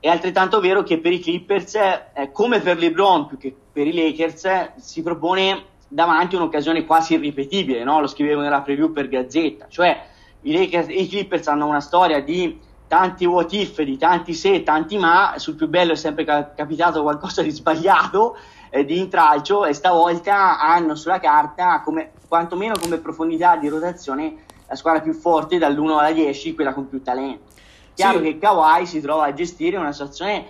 è 0.00 0.08
altrettanto 0.08 0.60
vero 0.60 0.82
che 0.82 0.98
per 0.98 1.12
i 1.12 1.20
Clippers, 1.20 1.74
eh, 1.74 2.30
come 2.32 2.60
per 2.60 2.78
LeBron 2.78 3.26
più 3.26 3.36
che 3.36 3.54
per 3.70 3.86
i 3.86 3.92
Lakers, 3.92 4.76
si 4.76 5.02
propone 5.02 5.62
davanti 5.88 6.36
un'occasione 6.36 6.86
quasi 6.86 7.14
irripetibile, 7.14 7.84
no? 7.84 8.00
lo 8.00 8.06
scrivevo 8.06 8.40
nella 8.40 8.62
preview 8.62 8.94
per 8.94 9.08
Gazzetta, 9.08 9.66
cioè 9.68 10.06
i, 10.40 10.52
Lakers, 10.54 10.86
i 10.88 11.06
Clippers 11.06 11.48
hanno 11.48 11.66
una 11.66 11.80
storia 11.80 12.22
di 12.22 12.58
tanti 12.86 13.24
what 13.24 13.52
if, 13.52 13.80
di 13.82 13.96
tanti 13.96 14.34
se, 14.34 14.62
tanti 14.62 14.96
ma, 14.98 15.34
sul 15.36 15.54
più 15.54 15.68
bello 15.68 15.92
è 15.92 15.96
sempre 15.96 16.24
capitato 16.24 17.02
qualcosa 17.02 17.42
di 17.42 17.50
sbagliato, 17.50 18.36
eh, 18.70 18.84
di 18.84 18.98
intralcio, 18.98 19.64
e 19.64 19.72
stavolta 19.72 20.60
hanno 20.60 20.94
sulla 20.94 21.20
carta, 21.20 21.80
come, 21.82 22.12
quantomeno 22.28 22.74
come 22.80 22.98
profondità 22.98 23.56
di 23.56 23.68
rotazione, 23.68 24.44
la 24.66 24.76
squadra 24.76 25.00
più 25.00 25.12
forte 25.12 25.58
dall'1 25.58 25.98
alla 25.98 26.12
10, 26.12 26.54
quella 26.54 26.72
con 26.72 26.88
più 26.88 27.02
talento. 27.02 27.52
Chiaro 27.94 28.18
sì. 28.18 28.24
che 28.24 28.38
Kawhi 28.38 28.86
si 28.86 29.00
trova 29.00 29.26
a 29.26 29.32
gestire 29.32 29.76
una 29.76 29.92
situazione 29.92 30.46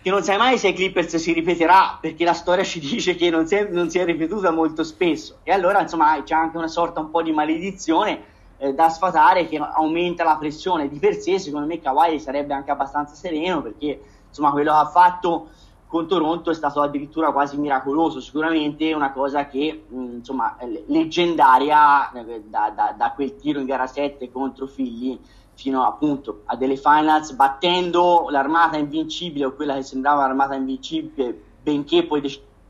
che 0.00 0.10
non 0.10 0.22
sai 0.22 0.38
mai 0.38 0.58
se 0.58 0.68
ai 0.68 0.74
Clippers 0.74 1.16
si 1.16 1.32
ripeterà, 1.32 1.98
perché 2.00 2.24
la 2.24 2.32
storia 2.32 2.62
ci 2.62 2.78
dice 2.78 3.16
che 3.16 3.30
non 3.30 3.46
si 3.46 3.56
è, 3.56 3.68
non 3.68 3.90
si 3.90 3.98
è 3.98 4.04
ripetuta 4.04 4.50
molto 4.50 4.84
spesso. 4.84 5.38
E 5.42 5.52
allora, 5.52 5.80
insomma, 5.80 6.22
c'è 6.22 6.34
anche 6.34 6.56
una 6.56 6.68
sorta 6.68 7.00
un 7.00 7.10
po' 7.10 7.22
di 7.22 7.32
maledizione 7.32 8.36
eh, 8.58 8.74
da 8.74 8.88
sfatare 8.88 9.46
che 9.46 9.56
aumenta 9.56 10.24
la 10.24 10.36
pressione 10.36 10.88
di 10.88 10.98
per 10.98 11.16
sé, 11.16 11.38
secondo 11.38 11.66
me 11.66 11.80
Kawhi 11.80 12.20
sarebbe 12.20 12.54
anche 12.54 12.70
abbastanza 12.70 13.14
sereno 13.14 13.62
perché 13.62 14.00
insomma 14.28 14.50
quello 14.50 14.72
che 14.72 14.78
ha 14.78 14.86
fatto 14.86 15.48
con 15.86 16.06
Toronto 16.06 16.50
è 16.50 16.54
stato 16.54 16.82
addirittura 16.82 17.32
quasi 17.32 17.56
miracoloso, 17.56 18.20
sicuramente 18.20 18.92
una 18.92 19.10
cosa 19.10 19.46
che 19.46 19.84
mh, 19.88 19.96
insomma 20.16 20.56
leggendaria 20.86 22.12
eh, 22.12 22.42
da, 22.46 22.70
da, 22.74 22.94
da, 22.96 23.12
quel 23.12 23.36
tiro 23.36 23.58
in 23.58 23.66
gara 23.66 23.86
7 23.86 24.30
contro 24.30 24.66
Figli 24.66 25.18
fino 25.54 25.84
appunto 25.84 26.42
a 26.44 26.56
delle 26.56 26.76
finals 26.76 27.32
battendo 27.32 28.28
l'armata 28.28 28.76
invincibile 28.76 29.46
o 29.46 29.54
quella 29.54 29.74
che 29.74 29.82
sembrava 29.82 30.26
l'armata 30.26 30.54
invincibile 30.54 31.42
benché 31.62 32.04
poi 32.04 32.20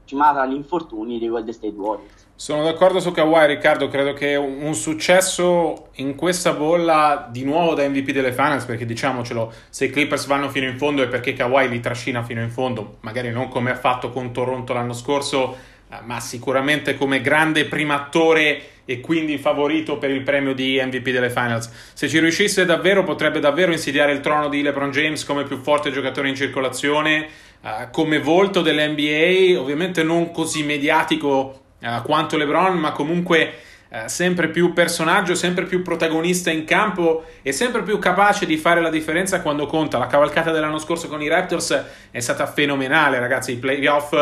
decimata 0.09 0.41
dagli 0.41 0.55
infortuni 0.55 1.19
dei 1.19 1.29
Golden 1.29 1.53
State 1.53 1.75
Warriors. 1.77 2.27
Sono 2.35 2.63
d'accordo 2.63 2.99
su 2.99 3.11
Kawhi 3.11 3.47
Riccardo, 3.47 3.89
credo 3.89 4.15
che 4.15 4.37
un, 4.37 4.75
successo 4.75 5.89
in 5.97 6.15
questa 6.15 6.53
bolla 6.53 7.29
di 7.31 7.45
nuovo 7.45 7.75
da 7.75 7.87
MVP 7.87 8.13
delle 8.13 8.33
finals, 8.33 8.65
perché 8.65 8.87
diciamocelo, 8.87 9.53
se 9.69 9.87
i 9.87 9.91
Clippers 9.91 10.27
vanno 10.27 10.49
fino 10.49 10.67
in 10.67 10.79
fondo 10.79 11.03
è 11.03 11.09
perché 11.09 11.35
Kawhi 11.35 11.69
li 11.69 11.81
trascina 11.81 12.23
fino 12.23 12.41
in 12.41 12.51
fondo, 12.51 12.99
magari 13.01 13.31
non 13.31 13.49
come 13.49 13.71
ha 13.71 13.75
fatto 13.75 14.11
con 14.11 14.33
Toronto 14.33 14.73
l'anno 14.73 14.93
scorso, 14.95 15.57
eh, 15.91 15.97
ma 16.05 16.21
sicuramente 16.21 16.97
come 16.97 17.21
grande 17.21 17.65
primo 17.67 17.93
attore 17.93 18.63
e 18.85 19.01
quindi 19.01 19.37
favorito 19.37 19.99
per 19.99 20.11
il 20.11 20.23
premio 20.23 20.55
di 20.55 20.81
MVP 20.83 21.11
delle 21.11 21.29
finals. 21.29 21.71
Se 21.93 22.09
ci 22.09 22.21
riuscisse 22.21 22.65
davvero 22.65 23.05
potrebbe 23.05 23.41
davvero 23.41 23.73
insidiare 23.73 24.13
il 24.13 24.21
trono 24.21 24.49
di 24.49 24.63
LeBron 24.63 24.91
James 24.91 25.25
come 25.25 25.43
più 25.43 25.59
forte 25.59 25.91
giocatore 25.91 26.29
in 26.29 26.35
circolazione, 26.35 27.29
uh, 27.61 27.91
come 27.91 28.19
volto 28.19 28.61
dell'NBA, 28.61 29.61
ovviamente 29.61 30.03
non 30.03 30.31
così 30.31 30.65
mediatico 30.65 31.61
uh, 31.81 32.03
quanto 32.03 32.37
LeBron, 32.37 32.77
ma 32.77 32.93
comunque 32.93 33.55
uh, 33.89 33.97
sempre 34.07 34.49
più 34.49 34.73
personaggio, 34.73 35.35
sempre 35.35 35.65
più 35.65 35.83
protagonista 35.83 36.51
in 36.51 36.65
campo 36.65 37.25
e 37.43 37.53
sempre 37.53 37.83
più 37.83 37.99
capace 37.99 38.47
di 38.47 38.57
fare 38.57 38.81
la 38.81 38.91
differenza 38.91 39.41
quando 39.41 39.67
conta. 39.67 39.99
La 39.99 40.07
cavalcata 40.07 40.51
dell'anno 40.51 40.79
scorso 40.79 41.09
con 41.09 41.23
i 41.23 41.29
Raptors 41.29 41.85
è 42.11 42.21
stata 42.21 42.47
fenomenale, 42.47 43.19
ragazzi. 43.19 43.53
I 43.53 43.57
playoff 43.57 44.15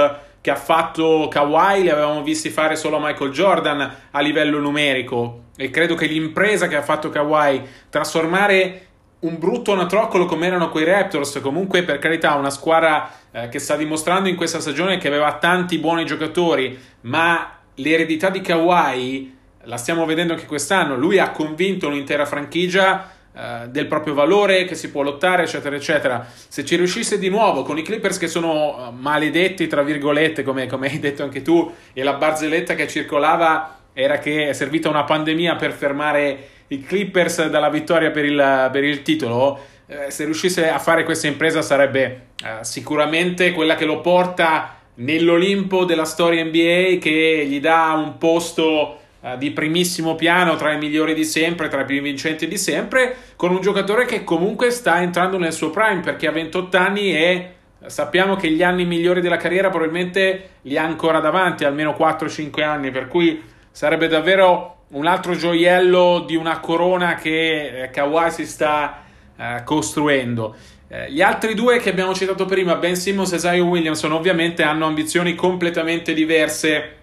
che 0.47 0.53
ha 0.53 0.55
fatto 0.55 1.27
Kawhi 1.29 1.83
li 1.83 1.89
avevamo 1.89 2.23
visti 2.23 2.51
fare 2.51 2.77
solo 2.77 3.01
Michael 3.01 3.33
Jordan 3.33 3.95
a 4.13 4.21
livello 4.21 4.61
numerico 4.61 5.47
e 5.57 5.71
credo 5.71 5.97
che 5.97 6.07
l'impresa 6.07 6.69
che 6.69 6.77
ha 6.77 6.83
fatto 6.83 7.09
Kawhi 7.09 7.61
trasformare 7.91 8.86
un 9.27 9.39
brutto 9.39 9.73
anatroccolo 9.73 10.25
come 10.25 10.47
erano 10.47 10.71
quei 10.71 10.85
Raptors, 10.85 11.41
comunque 11.43 11.83
per 11.83 11.99
carità 11.99 12.35
una 12.35 12.51
squadra 12.51 13.11
eh, 13.33 13.49
che 13.49 13.59
sta 13.59 13.77
dimostrando 13.77 14.29
in 14.29 14.37
questa 14.37 14.61
stagione 14.61 14.99
che 14.99 15.09
aveva 15.09 15.35
tanti 15.35 15.79
buoni 15.79 16.07
giocatori, 16.07 16.79
ma 17.03 17.59
l'eredità 17.75 18.31
di 18.31 18.41
Kawhi 18.41 19.35
la 19.65 19.77
stiamo 19.77 20.05
vedendo 20.07 20.33
anche 20.33 20.47
quest'anno, 20.47 20.97
lui 20.97 21.19
ha 21.19 21.31
convinto 21.31 21.89
un'intera 21.89 22.25
franchigia 22.25 23.11
eh, 23.35 23.69
del 23.69 23.87
proprio 23.87 24.15
valore, 24.15 24.65
che 24.65 24.77
si 24.77 24.91
può 24.91 25.03
lottare, 25.03 25.43
eccetera, 25.43 25.75
eccetera. 25.75 26.27
Se 26.49 26.65
ci 26.65 26.77
riuscisse 26.77 27.19
di 27.19 27.29
nuovo 27.29 27.63
con 27.63 27.77
i 27.77 27.83
Clippers 27.83 28.19
che 28.19 28.29
sono 28.29 28.77
eh, 28.79 28.93
maledetti, 28.97 29.67
tra 29.67 29.83
virgolette, 29.83 30.45
come, 30.45 30.67
come 30.67 30.89
hai 30.89 31.01
detto 31.01 31.25
anche 31.25 31.43
tu, 31.43 31.71
e 31.93 32.03
la 32.05 32.15
barzelletta 32.15 32.77
che 32.77 32.87
circolava 32.87 33.79
era 33.93 34.19
che 34.19 34.51
è 34.51 34.53
servita 34.53 34.89
una 34.89 35.05
pandemia 35.05 35.57
per 35.57 35.73
fermare 35.73 36.49
i 36.69 36.83
Clippers 36.83 37.47
dalla 37.49 37.71
vittoria 37.71 38.11
per 38.11 38.25
il, 38.25 38.69
per 38.73 38.85
il 38.85 39.03
titolo, 39.03 39.59
eh, 39.87 40.11
se 40.11 40.25
riuscisse 40.25 40.69
a 40.69 40.79
fare 40.79 41.05
questa 41.05 41.29
impresa 41.29 41.63
sarebbe 41.63 42.27
eh, 42.45 42.65
sicuramente 42.65 43.53
quella 43.53 43.77
che 43.77 43.85
lo 43.85 44.01
porta 44.01 44.77
nell'Olimpo 44.95 45.85
della 45.85 46.05
storia 46.05 46.45
NBA, 46.45 46.99
che 47.01 47.47
gli 47.49 47.61
dà 47.61 47.93
un 47.97 48.19
posto 48.19 48.99
eh, 49.21 49.37
di 49.39 49.51
primissimo 49.51 50.15
piano 50.15 50.57
tra 50.57 50.73
i 50.73 50.79
migliori 50.79 51.15
di 51.15 51.25
sempre, 51.25 51.69
tra 51.69 51.83
i 51.83 51.85
più 51.85 52.01
vincenti 52.01 52.49
di 52.49 52.59
sempre, 52.59 53.17
con 53.37 53.51
un 53.51 53.61
giocatore 53.61 54.05
che 54.05 54.25
comunque 54.25 54.71
sta 54.71 55.01
entrando 55.01 55.39
nel 55.39 55.53
suo 55.53 55.71
prime 55.71 56.01
perché 56.01 56.27
ha 56.27 56.33
28 56.33 56.77
anni 56.77 57.15
e 57.17 57.51
sappiamo 57.87 58.37
che 58.37 58.51
gli 58.51 58.63
anni 58.63 58.85
migliori 58.85 59.21
della 59.21 59.37
carriera 59.37 59.69
probabilmente 59.69 60.51
li 60.63 60.77
ha 60.77 60.83
ancora 60.83 61.21
davanti, 61.21 61.65
almeno 61.65 61.95
4-5 61.99 62.63
anni, 62.63 62.91
per 62.91 63.09
cui 63.09 63.43
sarebbe 63.71 64.09
davvero 64.09 64.76
un 64.89 65.07
altro 65.07 65.35
gioiello 65.35 66.25
di 66.27 66.37
una 66.37 66.61
corona 66.61 67.17
che 67.17 67.83
eh, 67.83 67.91
Kawhi 67.91 68.31
si 68.31 68.47
sta 68.47 69.03
eh, 69.37 69.63
costruendo. 69.65 70.55
Eh, 70.89 71.11
gli 71.11 71.21
altri 71.21 71.55
due 71.55 71.79
che 71.79 71.91
abbiamo 71.91 72.15
citato 72.15 72.45
prima, 72.45 72.77
Ben 72.77 72.95
Simmons 72.95 73.33
e 73.33 73.39
Zion 73.39 73.67
Williamson, 73.69 74.13
ovviamente 74.13 74.63
hanno 74.63 74.87
ambizioni 74.87 75.35
completamente 75.35 76.15
diverse, 76.15 76.97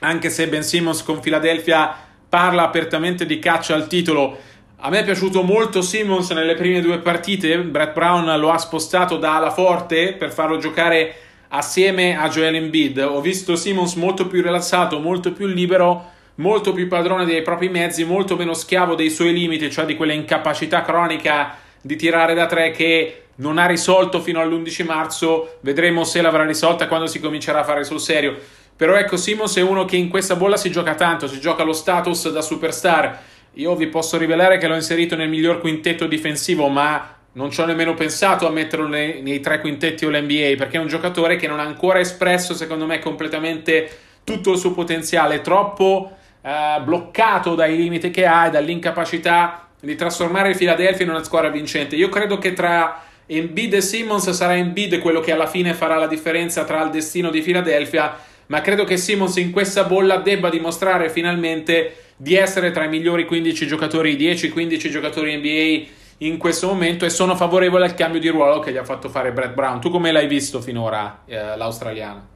anche 0.00 0.30
se 0.30 0.48
Ben 0.48 0.62
Simmons 0.62 1.02
con 1.02 1.20
Philadelphia 1.20 1.94
parla 2.28 2.62
apertamente 2.62 3.26
di 3.26 3.38
caccia 3.38 3.74
al 3.74 3.86
titolo. 3.86 4.38
A 4.78 4.88
me 4.88 5.00
è 5.00 5.04
piaciuto 5.04 5.42
molto 5.42 5.82
Simmons 5.82 6.30
nelle 6.30 6.54
prime 6.54 6.80
due 6.80 6.98
partite, 6.98 7.58
Brett 7.58 7.92
Brown 7.92 8.38
lo 8.38 8.50
ha 8.50 8.58
spostato 8.58 9.18
da 9.18 9.36
ala 9.36 9.50
forte 9.50 10.14
per 10.14 10.32
farlo 10.32 10.56
giocare 10.56 11.14
assieme 11.48 12.16
a 12.16 12.28
Joel 12.28 12.54
Embiid. 12.54 12.98
Ho 12.98 13.20
visto 13.20 13.56
Simmons 13.56 13.94
molto 13.94 14.26
più 14.26 14.42
rilassato, 14.42 14.98
molto 14.98 15.32
più 15.32 15.46
libero 15.46 16.14
molto 16.36 16.72
più 16.72 16.88
padrone 16.88 17.24
dei 17.24 17.42
propri 17.42 17.68
mezzi, 17.68 18.04
molto 18.04 18.36
meno 18.36 18.54
schiavo 18.54 18.94
dei 18.94 19.10
suoi 19.10 19.32
limiti, 19.32 19.70
cioè 19.70 19.84
di 19.84 19.96
quella 19.96 20.12
incapacità 20.12 20.82
cronica 20.82 21.56
di 21.80 21.96
tirare 21.96 22.34
da 22.34 22.46
tre 22.46 22.70
che 22.72 23.22
non 23.36 23.58
ha 23.58 23.66
risolto 23.66 24.20
fino 24.20 24.40
all'11 24.40 24.84
marzo. 24.84 25.58
Vedremo 25.60 26.04
se 26.04 26.20
l'avrà 26.20 26.44
risolta 26.44 26.88
quando 26.88 27.06
si 27.06 27.20
comincerà 27.20 27.60
a 27.60 27.64
fare 27.64 27.84
sul 27.84 28.00
serio. 28.00 28.36
Però 28.76 28.94
ecco, 28.94 29.16
Simons 29.16 29.56
è 29.56 29.62
uno 29.62 29.84
che 29.84 29.96
in 29.96 30.08
questa 30.08 30.36
bolla 30.36 30.56
si 30.56 30.70
gioca 30.70 30.94
tanto, 30.94 31.26
si 31.26 31.40
gioca 31.40 31.62
lo 31.62 31.72
status 31.72 32.30
da 32.30 32.42
superstar. 32.42 33.18
Io 33.54 33.74
vi 33.74 33.86
posso 33.86 34.18
rivelare 34.18 34.58
che 34.58 34.66
l'ho 34.66 34.74
inserito 34.74 35.16
nel 35.16 35.30
miglior 35.30 35.60
quintetto 35.60 36.06
difensivo, 36.06 36.68
ma 36.68 37.14
non 37.32 37.50
ci 37.50 37.60
ho 37.60 37.64
nemmeno 37.64 37.94
pensato 37.94 38.46
a 38.46 38.50
metterlo 38.50 38.86
nei, 38.86 39.22
nei 39.22 39.40
tre 39.40 39.60
quintetti 39.60 40.04
o 40.04 40.10
l'NBA, 40.10 40.54
perché 40.58 40.76
è 40.76 40.80
un 40.80 40.88
giocatore 40.88 41.36
che 41.36 41.46
non 41.46 41.58
ha 41.58 41.62
ancora 41.64 42.00
espresso, 42.00 42.54
secondo 42.54 42.84
me, 42.84 42.98
completamente 42.98 43.88
tutto 44.24 44.52
il 44.52 44.58
suo 44.58 44.72
potenziale, 44.72 45.40
troppo 45.40 46.15
eh, 46.46 46.80
bloccato 46.80 47.56
dai 47.56 47.76
limiti 47.76 48.10
che 48.10 48.24
ha 48.24 48.46
e 48.46 48.50
dall'incapacità 48.50 49.66
di 49.80 49.96
trasformare 49.96 50.50
il 50.50 50.56
Philadelphia 50.56 51.04
in 51.04 51.10
una 51.10 51.24
squadra 51.24 51.50
vincente. 51.50 51.96
Io 51.96 52.08
credo 52.08 52.38
che 52.38 52.52
tra 52.52 53.02
Embiid 53.26 53.74
e 53.74 53.80
Simmons 53.80 54.30
sarà 54.30 54.56
Embiid 54.56 55.00
quello 55.00 55.18
che 55.18 55.32
alla 55.32 55.48
fine 55.48 55.74
farà 55.74 55.96
la 55.96 56.06
differenza 56.06 56.62
tra 56.62 56.84
il 56.84 56.90
destino 56.90 57.30
di 57.30 57.40
Philadelphia, 57.40 58.16
ma 58.46 58.60
credo 58.60 58.84
che 58.84 58.96
Simmons 58.96 59.36
in 59.36 59.50
questa 59.50 59.82
bolla 59.82 60.18
debba 60.18 60.48
dimostrare 60.48 61.10
finalmente 61.10 61.96
di 62.16 62.36
essere 62.36 62.70
tra 62.70 62.84
i 62.84 62.88
migliori 62.88 63.26
15 63.26 63.66
giocatori, 63.66 64.16
10-15 64.16 64.88
giocatori 64.88 65.36
NBA 65.36 65.94
in 66.18 66.38
questo 66.38 66.68
momento 66.68 67.04
e 67.04 67.10
sono 67.10 67.34
favorevole 67.34 67.86
al 67.86 67.94
cambio 67.94 68.20
di 68.20 68.28
ruolo 68.28 68.60
che 68.60 68.70
gli 68.70 68.76
ha 68.76 68.84
fatto 68.84 69.08
fare 69.08 69.32
Brett 69.32 69.52
Brown. 69.52 69.80
Tu 69.80 69.90
come 69.90 70.12
l'hai 70.12 70.28
visto 70.28 70.60
finora, 70.60 71.24
eh, 71.26 71.56
l'australiano? 71.56 72.35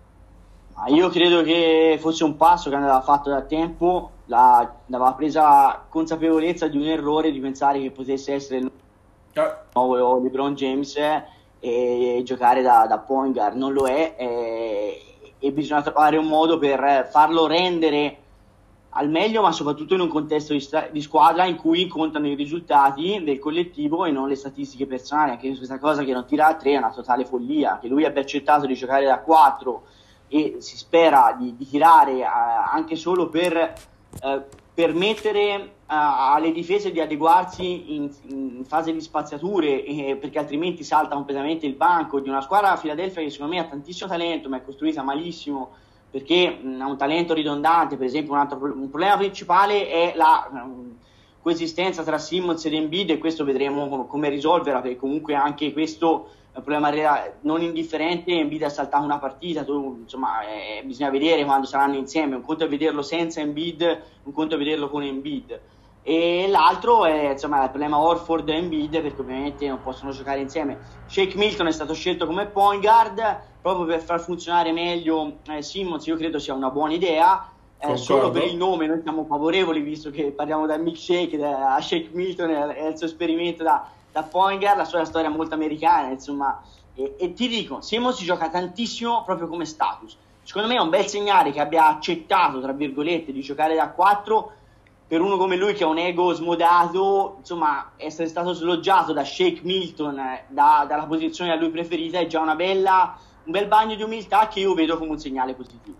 Io 0.88 1.10
credo 1.10 1.42
che 1.42 1.98
fosse 2.00 2.24
un 2.24 2.36
passo 2.36 2.70
che 2.70 2.76
andava 2.76 3.02
fatto 3.02 3.28
da 3.28 3.42
tempo, 3.42 4.12
la, 4.26 4.76
aveva 4.90 5.12
presa 5.12 5.84
consapevolezza 5.88 6.68
di 6.68 6.78
un 6.78 6.86
errore 6.86 7.30
di 7.30 7.38
pensare 7.38 7.80
che 7.80 7.90
potesse 7.90 8.32
essere 8.32 8.60
il 8.60 8.70
nuovo 9.74 10.18
LeBron 10.20 10.54
James 10.54 10.96
e 11.60 12.22
giocare 12.24 12.62
da, 12.62 12.86
da 12.88 12.98
point 12.98 13.34
guard. 13.34 13.56
Non 13.56 13.74
lo 13.74 13.86
è 13.86 14.14
e, 14.16 15.02
e 15.38 15.52
bisogna 15.52 15.82
trovare 15.82 16.16
un 16.16 16.26
modo 16.26 16.58
per 16.58 17.08
farlo 17.10 17.46
rendere 17.46 18.16
al 18.90 19.10
meglio, 19.10 19.42
ma 19.42 19.52
soprattutto 19.52 19.94
in 19.94 20.00
un 20.00 20.08
contesto 20.08 20.54
di, 20.54 20.60
sta- 20.60 20.88
di, 20.90 21.02
squadra 21.02 21.44
in 21.44 21.56
cui 21.56 21.86
contano 21.86 22.26
i 22.26 22.34
risultati 22.34 23.22
del 23.22 23.38
collettivo 23.38 24.06
e 24.06 24.10
non 24.10 24.28
le 24.28 24.34
statistiche 24.34 24.86
personali. 24.86 25.32
Anche 25.32 25.54
questa 25.54 25.78
cosa 25.78 26.02
che 26.04 26.12
non 26.12 26.24
tira 26.24 26.46
a 26.46 26.54
3 26.54 26.72
è 26.72 26.76
una 26.78 26.90
totale 26.90 27.26
follia. 27.26 27.78
Che 27.80 27.86
lui 27.86 28.06
abbia 28.06 28.22
accettato 28.22 28.66
di 28.66 28.74
giocare 28.74 29.04
da 29.04 29.20
4 29.20 29.82
e 30.32 30.56
si 30.60 30.76
spera 30.76 31.34
di, 31.36 31.56
di 31.56 31.68
tirare 31.68 32.20
eh, 32.20 32.24
anche 32.24 32.94
solo 32.94 33.28
per 33.28 33.56
eh, 33.56 34.42
permettere 34.72 35.50
eh, 35.50 35.70
alle 35.86 36.52
difese 36.52 36.92
di 36.92 37.00
adeguarsi 37.00 37.96
in, 37.96 38.08
in 38.28 38.64
fase 38.64 38.92
di 38.92 39.00
spaziature 39.00 39.84
eh, 39.84 40.16
perché 40.16 40.38
altrimenti 40.38 40.84
salta 40.84 41.16
completamente 41.16 41.66
il 41.66 41.74
banco 41.74 42.20
di 42.20 42.28
una 42.28 42.40
squadra 42.40 42.76
Philadelphia 42.76 43.22
che 43.22 43.30
secondo 43.30 43.54
me 43.54 43.60
ha 43.60 43.64
tantissimo 43.64 44.08
talento 44.08 44.48
ma 44.48 44.58
è 44.58 44.64
costruita 44.64 45.02
malissimo 45.02 45.70
perché 46.08 46.58
mh, 46.62 46.80
ha 46.80 46.86
un 46.86 46.96
talento 46.96 47.34
ridondante 47.34 47.96
per 47.96 48.06
esempio 48.06 48.32
un, 48.32 48.38
altro, 48.38 48.58
un 48.62 48.88
problema 48.88 49.16
principale 49.16 49.88
è 49.88 50.12
la 50.14 50.48
um, 50.52 50.94
coesistenza 51.42 52.04
tra 52.04 52.18
Simmons 52.18 52.64
ed 52.66 52.74
Embiid 52.74 53.10
e 53.10 53.18
questo 53.18 53.44
vedremo 53.44 54.06
come 54.06 54.28
risolverla 54.28 54.80
perché 54.80 54.96
comunque 54.96 55.34
anche 55.34 55.72
questo 55.72 56.28
un 56.52 56.62
problema 56.64 56.90
non 57.42 57.62
indifferente, 57.62 58.32
Embiid 58.32 58.64
ha 58.64 58.68
saltato 58.68 59.04
una 59.04 59.18
partita, 59.18 59.62
tu, 59.62 60.00
insomma, 60.02 60.42
eh, 60.42 60.82
bisogna 60.84 61.10
vedere 61.10 61.44
quando 61.44 61.66
saranno 61.66 61.96
insieme, 61.96 62.34
un 62.34 62.42
conto 62.42 62.64
è 62.64 62.68
vederlo 62.68 63.02
senza 63.02 63.40
Embiid, 63.40 64.02
un 64.24 64.32
conto 64.32 64.56
è 64.56 64.58
vederlo 64.58 64.90
con 64.90 65.02
Embiid. 65.02 65.60
E 66.02 66.46
l'altro 66.48 67.04
è 67.04 67.32
insomma, 67.32 67.62
il 67.62 67.68
problema 67.68 67.98
Orford 67.98 68.48
e 68.48 68.54
Embiid 68.54 69.00
perché 69.00 69.20
ovviamente 69.20 69.68
non 69.68 69.82
possono 69.82 70.10
giocare 70.10 70.40
insieme. 70.40 70.78
Shake 71.06 71.36
Milton 71.36 71.68
è 71.68 71.72
stato 71.72 71.92
scelto 71.94 72.26
come 72.26 72.46
point 72.46 72.80
guard 72.80 73.40
proprio 73.60 73.84
per 73.84 74.00
far 74.00 74.20
funzionare 74.20 74.72
meglio 74.72 75.36
eh, 75.46 75.62
Simmons, 75.62 76.06
io 76.06 76.16
credo 76.16 76.38
sia 76.38 76.54
una 76.54 76.70
buona 76.70 76.94
idea. 76.94 77.52
Eh, 77.82 77.96
solo 77.96 78.30
per 78.30 78.44
il 78.44 78.56
nome 78.56 78.86
noi 78.86 79.00
siamo 79.02 79.24
favorevoli 79.24 79.80
visto 79.80 80.10
che 80.10 80.32
parliamo 80.32 80.66
da 80.66 80.76
milkshake 80.76 81.38
da, 81.38 81.76
a 81.76 81.80
Shake 81.80 82.10
Milton 82.12 82.50
e 82.50 82.88
il 82.88 82.96
suo 82.96 83.06
esperimento 83.06 83.62
da, 83.62 83.88
da 84.12 84.22
Poingar, 84.22 84.76
la 84.76 84.84
sua 84.84 85.04
storia 85.04 85.30
molto 85.30 85.54
americana, 85.54 86.08
insomma, 86.08 86.62
e, 86.94 87.14
e 87.18 87.32
ti 87.32 87.48
dico, 87.48 87.80
Simon 87.80 88.12
si 88.12 88.24
gioca 88.24 88.48
tantissimo 88.48 89.22
proprio 89.24 89.48
come 89.48 89.64
status. 89.64 90.16
Secondo 90.42 90.68
me 90.68 90.76
è 90.76 90.80
un 90.80 90.88
bel 90.88 91.06
segnale 91.06 91.52
che 91.52 91.60
abbia 91.60 91.86
accettato, 91.86 92.60
tra 92.60 92.72
virgolette, 92.72 93.32
di 93.32 93.40
giocare 93.40 93.74
da 93.74 93.90
4 93.90 94.52
per 95.06 95.20
uno 95.20 95.36
come 95.36 95.56
lui 95.56 95.74
che 95.74 95.82
ha 95.82 95.88
un 95.88 95.98
ego 95.98 96.32
smodato, 96.32 97.36
insomma, 97.38 97.92
essere 97.96 98.28
stato 98.28 98.52
sloggiato 98.52 99.12
da 99.12 99.24
Shake 99.24 99.60
Milton, 99.64 100.18
eh, 100.18 100.44
da, 100.46 100.84
dalla 100.88 101.06
posizione 101.06 101.50
a 101.50 101.56
lui 101.56 101.70
preferita, 101.70 102.20
è 102.20 102.28
già 102.28 102.42
bella, 102.54 103.18
un 103.44 103.50
bel 103.50 103.66
bagno 103.66 103.96
di 103.96 104.02
umiltà 104.02 104.46
che 104.46 104.60
io 104.60 104.72
vedo 104.74 104.98
come 104.98 105.10
un 105.10 105.18
segnale 105.18 105.54
positivo. 105.54 105.96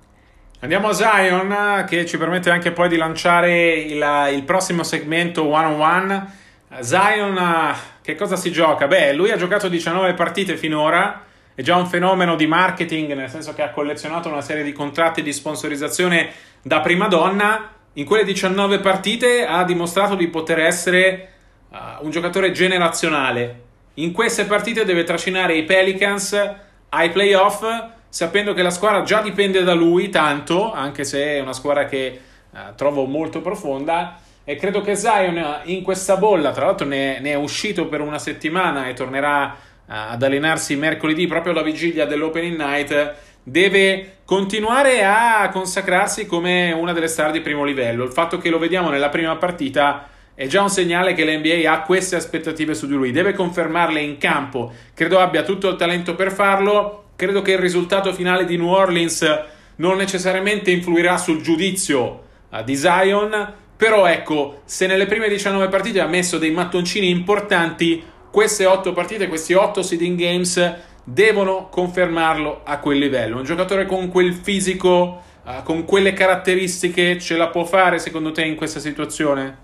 Andiamo 0.60 0.90
a 0.90 0.92
Zion, 0.92 1.84
che 1.88 2.06
ci 2.06 2.18
permette 2.18 2.50
anche 2.50 2.70
poi 2.70 2.88
di 2.88 2.96
lanciare 2.96 3.80
il, 3.80 4.28
il 4.32 4.44
prossimo 4.44 4.84
segmento 4.84 5.44
one 5.44 5.66
on 5.66 5.80
one. 5.80 6.38
Zion, 6.78 7.74
che 8.00 8.14
cosa 8.14 8.36
si 8.36 8.52
gioca? 8.52 8.86
Beh, 8.86 9.12
lui 9.12 9.32
ha 9.32 9.36
giocato 9.36 9.68
19 9.68 10.14
partite 10.14 10.56
finora, 10.56 11.24
è 11.52 11.62
già 11.62 11.74
un 11.74 11.86
fenomeno 11.86 12.36
di 12.36 12.46
marketing, 12.46 13.12
nel 13.12 13.28
senso 13.28 13.52
che 13.54 13.62
ha 13.62 13.70
collezionato 13.70 14.28
una 14.28 14.40
serie 14.40 14.62
di 14.62 14.72
contratti 14.72 15.20
di 15.20 15.32
sponsorizzazione 15.32 16.30
da 16.62 16.80
prima 16.80 17.08
donna. 17.08 17.70
In 17.94 18.04
quelle 18.04 18.22
19 18.22 18.78
partite 18.78 19.44
ha 19.44 19.64
dimostrato 19.64 20.14
di 20.14 20.28
poter 20.28 20.60
essere 20.60 21.28
uh, 21.70 22.04
un 22.04 22.10
giocatore 22.10 22.52
generazionale. 22.52 23.62
In 23.94 24.12
queste 24.12 24.44
partite 24.44 24.84
deve 24.84 25.02
trascinare 25.02 25.56
i 25.56 25.64
Pelicans 25.64 26.54
ai 26.90 27.10
playoff, 27.10 27.64
sapendo 28.08 28.54
che 28.54 28.62
la 28.62 28.70
squadra 28.70 29.02
già 29.02 29.20
dipende 29.20 29.64
da 29.64 29.74
lui 29.74 30.08
tanto, 30.08 30.72
anche 30.72 31.02
se 31.02 31.24
è 31.24 31.40
una 31.40 31.52
squadra 31.52 31.86
che 31.86 32.20
uh, 32.48 32.58
trovo 32.76 33.06
molto 33.06 33.40
profonda. 33.40 34.19
E 34.44 34.56
credo 34.56 34.80
che 34.80 34.96
Zion 34.96 35.60
in 35.64 35.82
questa 35.82 36.16
bolla, 36.16 36.50
tra 36.52 36.66
l'altro 36.66 36.86
ne, 36.86 37.20
ne 37.20 37.30
è 37.30 37.36
uscito 37.36 37.86
per 37.86 38.00
una 38.00 38.18
settimana 38.18 38.88
e 38.88 38.94
tornerà 38.94 39.56
ad 39.86 40.22
allenarsi 40.22 40.76
mercoledì 40.76 41.26
proprio 41.26 41.52
alla 41.52 41.62
vigilia 41.62 42.06
dell'Opening 42.06 42.56
Night, 42.56 43.14
deve 43.42 44.18
continuare 44.24 45.04
a 45.04 45.48
consacrarsi 45.50 46.26
come 46.26 46.72
una 46.72 46.92
delle 46.92 47.08
star 47.08 47.30
di 47.30 47.40
primo 47.40 47.64
livello. 47.64 48.04
Il 48.04 48.12
fatto 48.12 48.38
che 48.38 48.50
lo 48.50 48.58
vediamo 48.58 48.90
nella 48.90 49.08
prima 49.08 49.36
partita 49.36 50.08
è 50.34 50.46
già 50.46 50.62
un 50.62 50.70
segnale 50.70 51.12
che 51.12 51.24
l'NBA 51.24 51.70
ha 51.70 51.82
queste 51.82 52.16
aspettative 52.16 52.74
su 52.74 52.86
di 52.86 52.94
lui, 52.94 53.10
deve 53.10 53.34
confermarle 53.34 54.00
in 54.00 54.16
campo. 54.18 54.72
Credo 54.94 55.18
abbia 55.18 55.42
tutto 55.42 55.68
il 55.68 55.76
talento 55.76 56.14
per 56.14 56.32
farlo. 56.32 57.04
Credo 57.16 57.42
che 57.42 57.52
il 57.52 57.58
risultato 57.58 58.12
finale 58.14 58.46
di 58.46 58.56
New 58.56 58.68
Orleans 58.68 59.40
non 59.76 59.96
necessariamente 59.96 60.70
influirà 60.70 61.18
sul 61.18 61.42
giudizio 61.42 62.22
uh, 62.48 62.62
di 62.62 62.76
Zion, 62.76 63.54
però 63.80 64.04
ecco, 64.04 64.60
se 64.66 64.86
nelle 64.86 65.06
prime 65.06 65.26
19 65.26 65.68
partite 65.68 66.00
ha 66.00 66.06
messo 66.06 66.36
dei 66.36 66.50
mattoncini 66.50 67.08
importanti, 67.08 68.04
queste 68.30 68.66
otto 68.66 68.92
partite, 68.92 69.26
questi 69.26 69.54
otto 69.54 69.80
seeding 69.80 70.18
games 70.18 70.76
devono 71.02 71.70
confermarlo 71.70 72.60
a 72.62 72.78
quel 72.78 72.98
livello. 72.98 73.38
Un 73.38 73.44
giocatore 73.44 73.86
con 73.86 74.10
quel 74.10 74.34
fisico, 74.34 75.22
uh, 75.46 75.62
con 75.62 75.86
quelle 75.86 76.12
caratteristiche, 76.12 77.18
ce 77.18 77.38
la 77.38 77.48
può 77.48 77.64
fare 77.64 77.98
secondo 77.98 78.32
te 78.32 78.44
in 78.44 78.54
questa 78.54 78.80
situazione? 78.80 79.58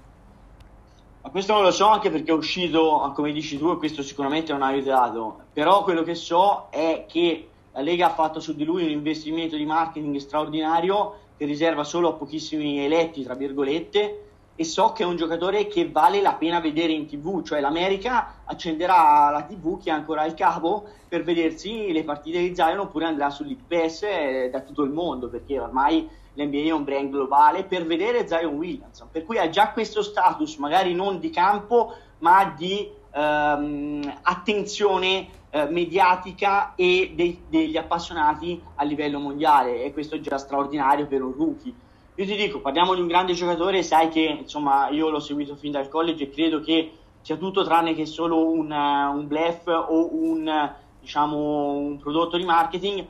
Ma 1.20 1.28
questo 1.28 1.52
non 1.52 1.64
lo 1.64 1.70
so 1.70 1.88
anche 1.88 2.08
perché 2.08 2.30
è 2.30 2.34
uscito, 2.34 3.12
come 3.14 3.32
dici 3.32 3.58
tu, 3.58 3.70
e 3.70 3.76
questo 3.76 4.02
sicuramente 4.02 4.50
non 4.50 4.62
ha 4.62 4.68
aiutato. 4.68 5.40
Però 5.52 5.84
quello 5.84 6.02
che 6.02 6.14
so 6.14 6.68
è 6.70 7.04
che 7.06 7.48
la 7.70 7.82
Lega 7.82 8.06
ha 8.06 8.14
fatto 8.14 8.40
su 8.40 8.54
di 8.56 8.64
lui 8.64 8.82
un 8.84 8.88
investimento 8.92 9.56
di 9.56 9.66
marketing 9.66 10.16
straordinario 10.16 11.25
che 11.36 11.44
riserva 11.44 11.84
solo 11.84 12.08
a 12.08 12.12
pochissimi 12.14 12.84
eletti, 12.84 13.22
tra 13.22 13.34
virgolette, 13.34 14.22
e 14.58 14.64
so 14.64 14.92
che 14.92 15.02
è 15.02 15.06
un 15.06 15.16
giocatore 15.16 15.66
che 15.66 15.90
vale 15.90 16.22
la 16.22 16.32
pena 16.32 16.60
vedere 16.60 16.92
in 16.92 17.06
tv, 17.06 17.42
cioè 17.42 17.60
l'America 17.60 18.40
accenderà 18.44 19.28
la 19.30 19.42
tv 19.42 19.78
che 19.82 19.90
ha 19.90 19.94
ancora 19.94 20.24
il 20.24 20.32
cavo 20.32 20.84
per 21.06 21.22
vedersi 21.22 21.92
le 21.92 22.04
partite 22.04 22.38
di 22.38 22.54
Zion 22.54 22.78
oppure 22.78 23.04
andrà 23.04 23.28
sull'IPS 23.28 24.02
eh, 24.04 24.48
da 24.50 24.60
tutto 24.60 24.82
il 24.82 24.90
mondo 24.90 25.28
perché 25.28 25.60
ormai 25.60 26.08
l'NBA 26.32 26.58
è 26.58 26.70
un 26.70 26.84
brand 26.84 27.10
globale 27.10 27.64
per 27.64 27.84
vedere 27.84 28.26
Zion 28.26 28.54
Williamson, 28.54 29.08
per 29.10 29.24
cui 29.24 29.38
ha 29.38 29.50
già 29.50 29.72
questo 29.72 30.02
status 30.02 30.56
magari 30.56 30.94
non 30.94 31.18
di 31.18 31.28
campo 31.28 31.92
ma 32.18 32.54
di 32.56 32.90
ehm, 33.16 34.18
attenzione 34.22 35.28
eh, 35.50 35.66
mediatica 35.66 36.74
e 36.74 37.12
dei, 37.14 37.42
degli 37.48 37.76
appassionati 37.76 38.60
a 38.74 38.84
livello 38.84 39.18
mondiale 39.18 39.84
e 39.84 39.92
questo 39.92 40.16
è 40.16 40.20
già 40.20 40.38
straordinario 40.38 41.06
per 41.06 41.22
un 41.22 41.32
rookie 41.32 41.74
io 42.18 42.24
ti 42.24 42.34
dico, 42.34 42.60
parliamo 42.60 42.94
di 42.94 43.02
un 43.02 43.08
grande 43.08 43.34
giocatore, 43.34 43.82
sai 43.82 44.08
che 44.08 44.38
insomma 44.40 44.88
io 44.88 45.10
l'ho 45.10 45.20
seguito 45.20 45.54
fin 45.54 45.70
dal 45.70 45.90
college 45.90 46.24
e 46.24 46.30
credo 46.30 46.60
che 46.62 46.90
sia 47.20 47.36
tutto 47.36 47.62
tranne 47.62 47.94
che 47.94 48.06
solo 48.06 48.48
un, 48.48 48.70
un 48.70 49.26
blef 49.26 49.66
o 49.66 50.08
un, 50.14 50.72
diciamo, 50.98 51.72
un 51.72 51.98
prodotto 51.98 52.38
di 52.38 52.44
marketing. 52.44 53.04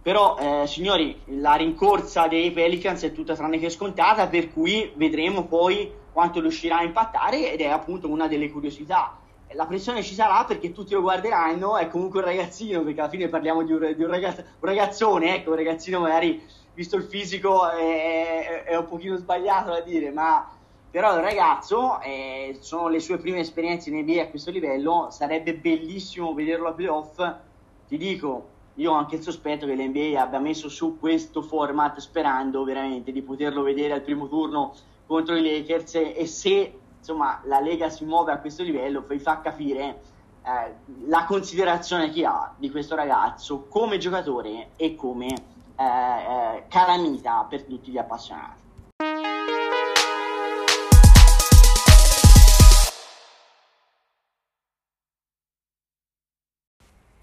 Però, 0.00 0.36
eh, 0.38 0.68
signori, 0.68 1.18
la 1.40 1.54
rincorsa 1.54 2.28
dei 2.28 2.52
Pelicans 2.52 3.02
è 3.02 3.10
tutta 3.10 3.34
tranne 3.34 3.58
che 3.58 3.70
scontata, 3.70 4.28
per 4.28 4.52
cui 4.52 4.92
vedremo 4.94 5.46
poi 5.46 5.90
quanto 6.12 6.40
riuscirà 6.40 6.76
a 6.76 6.84
impattare 6.84 7.50
ed 7.52 7.60
è 7.60 7.68
appunto 7.68 8.08
una 8.08 8.28
delle 8.28 8.52
curiosità. 8.52 9.18
La 9.54 9.66
pressione 9.66 10.02
ci 10.02 10.14
sarà 10.14 10.44
perché 10.44 10.72
tutti 10.72 10.94
lo 10.94 11.00
guarderanno, 11.00 11.76
è 11.76 11.88
comunque 11.88 12.20
un 12.20 12.26
ragazzino, 12.26 12.82
perché 12.82 13.00
alla 13.00 13.08
fine 13.08 13.28
parliamo 13.28 13.62
di 13.62 13.72
un, 13.72 13.94
di 13.96 14.02
un, 14.02 14.10
ragazz- 14.10 14.38
un 14.38 14.68
ragazzone, 14.68 15.36
ecco, 15.36 15.50
un 15.50 15.56
ragazzino 15.56 16.00
magari 16.00 16.42
visto 16.74 16.96
il 16.96 17.04
fisico 17.04 17.70
è, 17.70 18.64
è 18.64 18.76
un 18.76 18.86
pochino 18.86 19.16
sbagliato 19.16 19.70
da 19.70 19.80
dire, 19.80 20.10
ma 20.10 20.50
però 20.90 21.16
è 21.16 21.20
ragazzo, 21.20 22.00
eh, 22.00 22.56
sono 22.60 22.88
le 22.88 23.00
sue 23.00 23.18
prime 23.18 23.40
esperienze 23.40 23.90
in 23.90 23.98
NBA 23.98 24.22
a 24.22 24.28
questo 24.28 24.50
livello, 24.50 25.08
sarebbe 25.10 25.54
bellissimo 25.54 26.34
vederlo 26.34 26.68
a 26.68 26.72
playoff, 26.72 27.34
ti 27.88 27.96
dico, 27.96 28.50
io 28.74 28.92
ho 28.92 28.94
anche 28.94 29.16
il 29.16 29.22
sospetto 29.22 29.66
che 29.66 29.74
l'NBA 29.74 30.20
abbia 30.20 30.38
messo 30.38 30.68
su 30.68 30.98
questo 30.98 31.42
format 31.42 31.98
sperando 31.98 32.64
veramente 32.64 33.12
di 33.12 33.22
poterlo 33.22 33.62
vedere 33.62 33.94
al 33.94 34.02
primo 34.02 34.28
turno 34.28 34.74
contro 35.06 35.36
i 35.36 35.42
Lakers 35.42 35.94
e 35.96 36.26
se 36.26 36.78
insomma 37.04 37.38
la 37.44 37.60
Lega 37.60 37.90
si 37.90 38.06
muove 38.06 38.32
a 38.32 38.38
questo 38.38 38.62
livello 38.62 39.04
vi 39.06 39.18
fa 39.18 39.42
capire 39.42 40.00
eh, 40.42 40.74
la 41.06 41.26
considerazione 41.26 42.10
che 42.10 42.24
ha 42.24 42.50
di 42.56 42.70
questo 42.70 42.94
ragazzo 42.94 43.66
come 43.68 43.98
giocatore 43.98 44.70
e 44.76 44.94
come 44.94 45.26
eh, 45.26 45.84
eh, 45.84 46.64
calamita 46.68 47.46
per 47.46 47.64
tutti 47.64 47.90
gli 47.90 47.98
appassionati. 47.98 48.62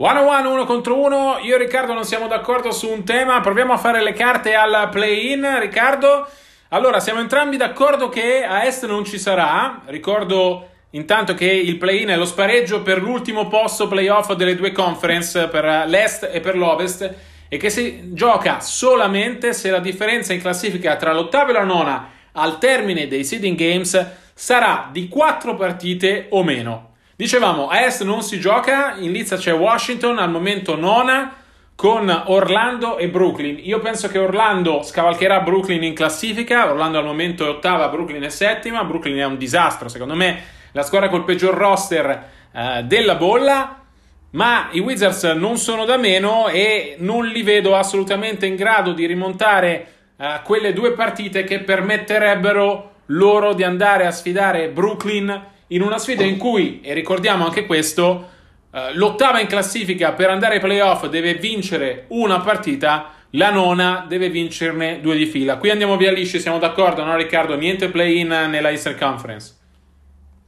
One 0.04 0.20
on 0.20 0.28
one, 0.28 0.48
uno 0.48 0.66
contro 0.66 1.00
uno. 1.00 1.38
Io 1.44 1.56
e 1.56 1.58
Riccardo 1.60 1.94
non 1.94 2.06
siamo 2.06 2.28
d'accordo 2.28 2.72
su 2.72 2.90
un 2.90 3.04
tema. 3.04 3.40
Proviamo 3.40 3.74
a 3.74 3.78
fare 3.78 4.02
le 4.02 4.14
carte 4.14 4.56
al 4.56 4.90
play-in. 4.90 5.60
Riccardo, 5.60 6.28
allora 6.74 7.02
siamo 7.02 7.20
entrambi 7.20 7.58
d'accordo 7.58 8.08
che 8.08 8.46
a 8.46 8.66
est 8.66 8.86
non 8.86 9.04
ci 9.04 9.20
sarà. 9.20 9.82
Ricordo 9.88 10.70
intanto 10.92 11.34
che 11.34 11.46
il 11.46 11.78
play-in 11.78 12.10
è 12.10 12.16
lo 12.16 12.26
spareggio 12.26 12.82
per 12.82 13.02
l'ultimo 13.02 13.48
posto 13.48 13.90
playoff 13.90 14.32
delle 14.34 14.56
due 14.56 14.72
conference 14.72 15.48
per 15.48 15.86
l'est 15.88 16.30
e 16.32 16.40
per 16.40 16.56
l'ovest 16.56 17.14
e 17.50 17.58
che 17.58 17.70
si 17.70 18.14
gioca 18.14 18.62
solamente 18.62 19.52
se 19.52 19.70
la 19.70 19.80
differenza 19.80 20.32
in 20.32 20.40
classifica 20.40 20.96
tra 20.96 21.12
l'ottava 21.12 21.50
e 21.50 21.54
la 21.54 21.66
nona 21.66 22.10
al 22.32 22.58
termine 22.58 23.08
dei 23.08 23.26
seeding 23.26 23.58
games 23.58 24.08
sarà 24.34 24.88
di 24.94 25.10
4 25.10 25.56
partite 25.56 26.28
o 26.30 26.42
meno. 26.42 26.94
Dicevamo, 27.18 27.68
a 27.68 27.84
est 27.84 28.04
non 28.04 28.22
si 28.22 28.40
gioca, 28.40 28.96
in 28.98 29.12
lizza 29.12 29.36
c'è 29.36 29.54
Washington, 29.54 30.20
al 30.20 30.32
momento 30.32 30.78
nona, 30.78 31.36
con 31.82 32.08
Orlando 32.28 33.00
e 33.00 33.10
Brooklyn. 33.10 33.58
Io 33.64 33.80
penso 33.80 34.08
che 34.08 34.20
Orlando 34.20 34.84
scavalcherà 34.84 35.40
Brooklyn 35.40 35.82
in 35.82 35.96
classifica, 35.96 36.70
Orlando 36.70 37.00
al 37.00 37.06
momento 37.06 37.44
è 37.44 37.50
ottava, 37.50 37.88
Brooklyn 37.88 38.22
è 38.22 38.30
settima, 38.30 38.84
Brooklyn 38.84 39.18
è 39.18 39.26
un 39.26 39.36
disastro, 39.36 39.88
secondo 39.88 40.14
me 40.14 40.44
la 40.74 40.84
squadra 40.84 41.10
col 41.10 41.24
peggior 41.24 41.56
roster 41.56 42.30
eh, 42.54 42.84
della 42.84 43.16
bolla, 43.16 43.82
ma 44.30 44.68
i 44.74 44.80
Wizards 44.80 45.24
non 45.24 45.58
sono 45.58 45.84
da 45.86 45.98
meno 45.98 46.50
e 46.50 46.98
non 47.00 47.26
li 47.26 47.42
vedo 47.42 47.76
assolutamente 47.76 48.46
in 48.46 48.56
grado 48.56 48.92
di 48.92 49.08
rimontare 49.08 49.88
uh, 50.18 50.26
quelle 50.44 50.74
due 50.74 50.92
partite 50.92 51.44
che 51.46 51.62
permetterebbero 51.62 52.92
loro 53.08 53.54
di 53.54 53.64
andare 53.64 54.06
a 54.06 54.12
sfidare 54.12 54.70
Brooklyn 54.70 55.46
in 55.70 55.82
una 55.82 55.98
sfida 55.98 56.24
in 56.24 56.38
cui, 56.38 56.80
e 56.84 56.94
ricordiamo 56.94 57.44
anche 57.44 57.66
questo, 57.66 58.30
uh, 58.72 58.80
l'ottava 58.94 59.40
in 59.40 59.48
classifica 59.48 60.14
per 60.14 60.30
andare 60.30 60.56
ai 60.56 60.60
playoff 60.60 61.06
deve 61.08 61.36
vincere 61.36 62.06
una 62.10 62.40
partita, 62.42 63.12
la 63.32 63.52
nona 63.52 64.06
deve 64.08 64.30
vincerne 64.30 65.00
due 65.00 65.16
di 65.16 65.26
fila. 65.26 65.58
Qui 65.58 65.70
andiamo 65.70 65.96
via 65.98 66.12
lisci, 66.12 66.40
siamo 66.40 66.58
d'accordo, 66.58 67.04
no 67.04 67.16
Riccardo? 67.16 67.56
Niente 67.56 67.90
play-in 67.90 68.28
nella 68.28 68.70
Eastern 68.70 68.98
Conference. 68.98 69.56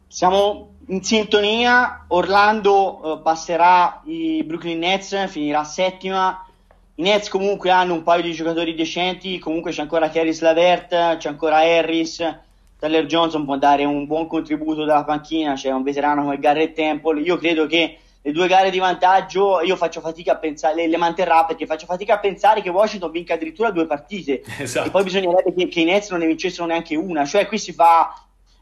Siamo 0.07 0.73
in 0.87 1.01
sintonia, 1.01 2.05
Orlando 2.09 3.01
eh, 3.01 3.21
passerà 3.23 4.01
i 4.05 4.43
Brooklyn 4.43 4.79
Nets, 4.79 5.29
finirà 5.29 5.63
settima. 5.63 6.45
I 6.95 7.01
Nets 7.01 7.29
comunque 7.29 7.69
hanno 7.69 7.93
un 7.93 8.03
paio 8.03 8.21
di 8.21 8.33
giocatori 8.33 8.75
decenti, 8.75 9.39
comunque 9.39 9.71
c'è 9.71 9.81
ancora 9.81 10.09
Caris 10.09 10.41
Lavert, 10.41 11.17
c'è 11.17 11.29
ancora 11.29 11.59
Harris, 11.59 12.17
Tyler 12.77 13.05
Johnson 13.05 13.45
può 13.45 13.57
dare 13.57 13.85
un 13.85 14.05
buon 14.05 14.27
contributo 14.27 14.83
dalla 14.83 15.05
panchina, 15.05 15.53
c'è 15.53 15.71
un 15.71 15.83
veterano 15.83 16.23
come 16.23 16.37
Garrett 16.37 16.75
Temple. 16.75 17.21
Io 17.21 17.37
credo 17.37 17.65
che 17.65 17.99
le 18.25 18.31
due 18.31 18.47
gare 18.47 18.69
di 18.69 18.79
vantaggio 18.79 19.59
io 19.61 19.75
faccio 19.75 19.99
fatica 19.99 20.33
a 20.33 20.37
pensare, 20.37 20.75
le, 20.75 20.87
le, 20.87 20.97
manterrà 20.97 21.43
perché 21.43 21.65
faccio 21.65 21.85
fatica 21.85 22.15
a 22.15 22.19
pensare 22.19 22.61
che 22.61 22.69
Washington 22.69 23.11
vinca 23.11 23.33
addirittura 23.33 23.69
due 23.69 23.85
partite 23.85 24.41
esatto. 24.59 24.87
e 24.87 24.91
poi 24.91 25.03
bisognerebbe 25.03 25.53
che, 25.53 25.67
che 25.67 25.81
i 25.81 25.83
Nets 25.83 26.09
non 26.09 26.19
ne 26.19 26.27
vincessero 26.27 26.65
neanche 26.65 26.95
una, 26.95 27.25
cioè 27.25 27.47
qui 27.47 27.59
si 27.59 27.73
fa 27.73 28.13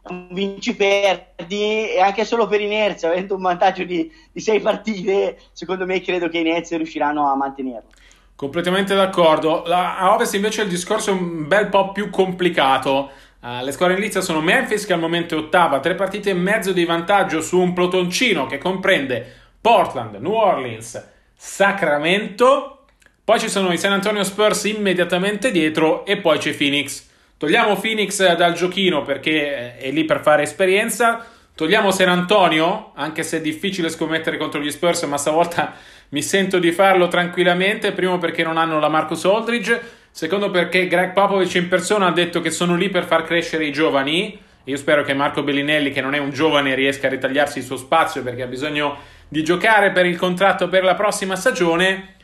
un 0.04 0.30
vinci-perdi 0.32 1.92
e 1.92 2.00
anche 2.00 2.26
solo 2.26 2.48
per 2.48 2.60
inerzia, 2.60 3.10
avendo 3.10 3.36
un 3.36 3.42
vantaggio 3.42 3.84
di, 3.84 4.12
di 4.32 4.40
sei 4.40 4.60
partite, 4.60 5.38
secondo 5.52 5.86
me 5.86 6.02
credo 6.02 6.28
che 6.28 6.40
i 6.40 6.44
Nets 6.44 6.76
riusciranno 6.76 7.30
a 7.30 7.36
mantenerlo. 7.36 7.90
Completamente 8.36 8.96
d'accordo. 8.96 9.62
La, 9.68 10.00
a 10.00 10.16
Ovest 10.16 10.34
invece 10.34 10.64
il 10.64 10.70
discorso 10.70 11.12
è 11.12 11.14
un 11.14 11.48
bel 11.48 11.70
po' 11.70 11.92
più 11.92 12.10
complicato. 12.10 13.12
Uh, 13.42 13.64
le 13.64 13.72
squadre 13.72 13.96
in 13.96 14.02
lizza 14.02 14.22
sono 14.22 14.42
Memphis 14.42 14.86
che 14.86 14.94
al 14.94 15.00
momento 15.00 15.36
è 15.36 15.38
ottava, 15.38 15.80
tre 15.80 15.94
partite 15.94 16.32
e 16.32 16.34
mezzo 16.34 16.72
di 16.72 16.84
vantaggio 16.84 17.42
su 17.42 17.60
un 17.60 17.74
plotoncino 17.74 18.48
che 18.48 18.58
comprende 18.58 19.41
Portland, 19.62 20.16
New 20.16 20.34
Orleans, 20.34 21.08
Sacramento. 21.36 22.86
Poi 23.24 23.40
ci 23.40 23.50
sono 23.50 23.72
i 23.72 23.78
San 23.78 23.94
Antonio 23.94 24.24
Spurs 24.24 24.64
immediatamente 24.66 25.52
dietro 25.52 26.04
e 26.06 26.18
poi 26.18 26.40
c'è 26.40 26.56
Phoenix. 26.56 27.08
Togliamo 27.38 27.76
Phoenix 27.76 28.36
dal 28.36 28.54
giochino 28.54 29.04
perché 29.04 29.78
è 29.78 29.92
lì 29.92 30.04
per 30.04 30.22
fare 30.22 30.44
esperienza. 30.44 31.26
Togliamo 31.54 31.92
San 31.92 32.10
Antonio, 32.10 32.92
anche 32.96 33.24
se 33.24 33.38
è 33.38 33.42
difficile 33.42 33.90
scommettere 33.90 34.38
contro 34.38 34.60
gli 34.60 34.72
Spurs, 34.72 35.04
ma 35.04 35.18
stavolta 35.18 35.74
mi 36.10 36.24
sento 36.24 36.58
di 36.58 36.72
farlo 36.72 37.08
tranquillamente. 37.08 37.92
Primo 37.92 38.18
perché 38.18 38.44
non 38.44 38.58
hanno 38.58 38.80
la 38.80 38.90
Marcus 38.90 39.26
Aldridge, 39.26 39.80
secondo 40.10 40.50
perché 40.50 40.88
Greg 40.88 41.14
Popovich 41.14 41.56
in 41.56 41.68
persona 41.68 42.08
ha 42.08 42.12
detto 42.12 42.42
che 42.42 42.50
sono 42.50 42.76
lì 42.76 42.90
per 42.90 43.06
far 43.06 43.24
crescere 43.24 43.66
i 43.66 43.72
giovani. 43.72 44.40
Io 44.66 44.78
spero 44.78 45.04
che 45.04 45.14
Marco 45.14 45.44
Bellinelli, 45.44 45.92
che 45.92 46.02
non 46.02 46.14
è 46.14 46.20
un 46.20 46.32
giovane, 46.32 46.76
riesca 46.76 47.08
a 47.08 47.10
ritagliarsi 47.10 47.60
il 47.60 47.66
suo 47.66 47.78
spazio 47.78 48.22
perché 48.24 48.44
ha 48.44 48.48
bisogno 48.48 48.98
di 49.32 49.46
giocare 49.46 49.92
per 49.92 50.06
il 50.06 50.18
contratto 50.18 50.68
per 50.68 50.84
la 50.84 50.94
prossima 50.94 51.38
stagione. 51.38 52.16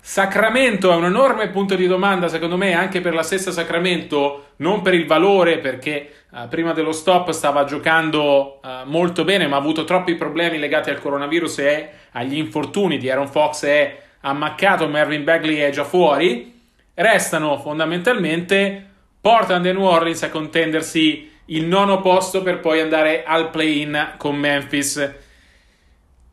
Sacramento 0.00 0.92
è 0.92 0.94
un 0.94 1.06
enorme 1.06 1.48
punto 1.48 1.74
di 1.74 1.88
domanda, 1.88 2.28
secondo 2.28 2.56
me, 2.56 2.72
anche 2.72 3.00
per 3.00 3.14
la 3.14 3.24
stessa 3.24 3.50
Sacramento, 3.50 4.50
non 4.58 4.80
per 4.80 4.94
il 4.94 5.04
valore, 5.04 5.58
perché 5.58 6.12
uh, 6.30 6.46
prima 6.46 6.72
dello 6.72 6.92
stop 6.92 7.30
stava 7.30 7.64
giocando 7.64 8.60
uh, 8.62 8.68
molto 8.88 9.24
bene, 9.24 9.48
ma 9.48 9.56
ha 9.56 9.58
avuto 9.58 9.82
troppi 9.82 10.14
problemi 10.14 10.60
legati 10.60 10.90
al 10.90 11.00
coronavirus 11.00 11.58
e 11.58 11.88
agli 12.12 12.36
infortuni 12.36 12.96
di 12.96 13.10
Aaron 13.10 13.28
Fox 13.28 13.64
è 13.64 14.00
ammaccato, 14.20 14.86
Mervyn 14.86 15.24
Bagley 15.24 15.56
è 15.56 15.70
già 15.70 15.82
fuori. 15.82 16.60
Restano 16.94 17.58
fondamentalmente 17.58 18.86
Portland 19.20 19.66
e 19.66 19.72
New 19.72 19.82
Orleans 19.82 20.22
a 20.22 20.30
contendersi 20.30 21.28
il 21.46 21.64
nono 21.64 22.00
posto 22.00 22.40
per 22.42 22.60
poi 22.60 22.78
andare 22.78 23.24
al 23.24 23.50
play-in 23.50 24.14
con 24.16 24.36
Memphis. 24.36 25.30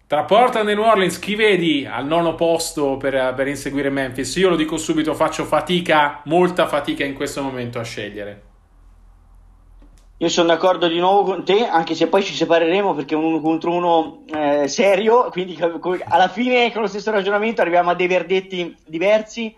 Tra 0.09 0.23
Portland 0.23 0.67
e 0.67 0.73
New 0.73 0.85
Orleans, 0.85 1.19
chi 1.19 1.35
vedi 1.35 1.85
al 1.85 2.03
nono 2.07 2.33
posto 2.33 2.97
per, 2.97 3.35
per, 3.35 3.47
inseguire 3.47 3.91
Memphis? 3.91 4.37
Io 4.37 4.49
lo 4.49 4.55
dico 4.55 4.75
subito, 4.75 5.13
faccio 5.13 5.45
fatica, 5.45 6.21
molta 6.25 6.65
fatica 6.65 7.03
in 7.03 7.13
questo 7.13 7.43
momento 7.43 7.77
a 7.77 7.83
scegliere. 7.83 8.41
Io 10.17 10.27
sono 10.29 10.47
d'accordo 10.47 10.87
di 10.87 10.97
nuovo 10.97 11.21
con 11.21 11.45
te, 11.45 11.67
anche 11.67 11.93
se 11.93 12.07
poi 12.07 12.23
ci 12.23 12.33
separeremo 12.33 12.95
perché 12.95 13.13
è 13.13 13.17
un 13.19 13.25
uno 13.25 13.39
contro 13.39 13.71
uno 13.71 14.23
eh, 14.33 14.67
serio, 14.67 15.29
quindi 15.29 15.55
alla 15.61 16.27
fine 16.27 16.71
con 16.71 16.81
lo 16.81 16.87
stesso 16.87 17.11
ragionamento 17.11 17.61
arriviamo 17.61 17.91
a 17.91 17.93
dei 17.93 18.07
verdetti 18.07 18.75
diversi. 18.87 19.55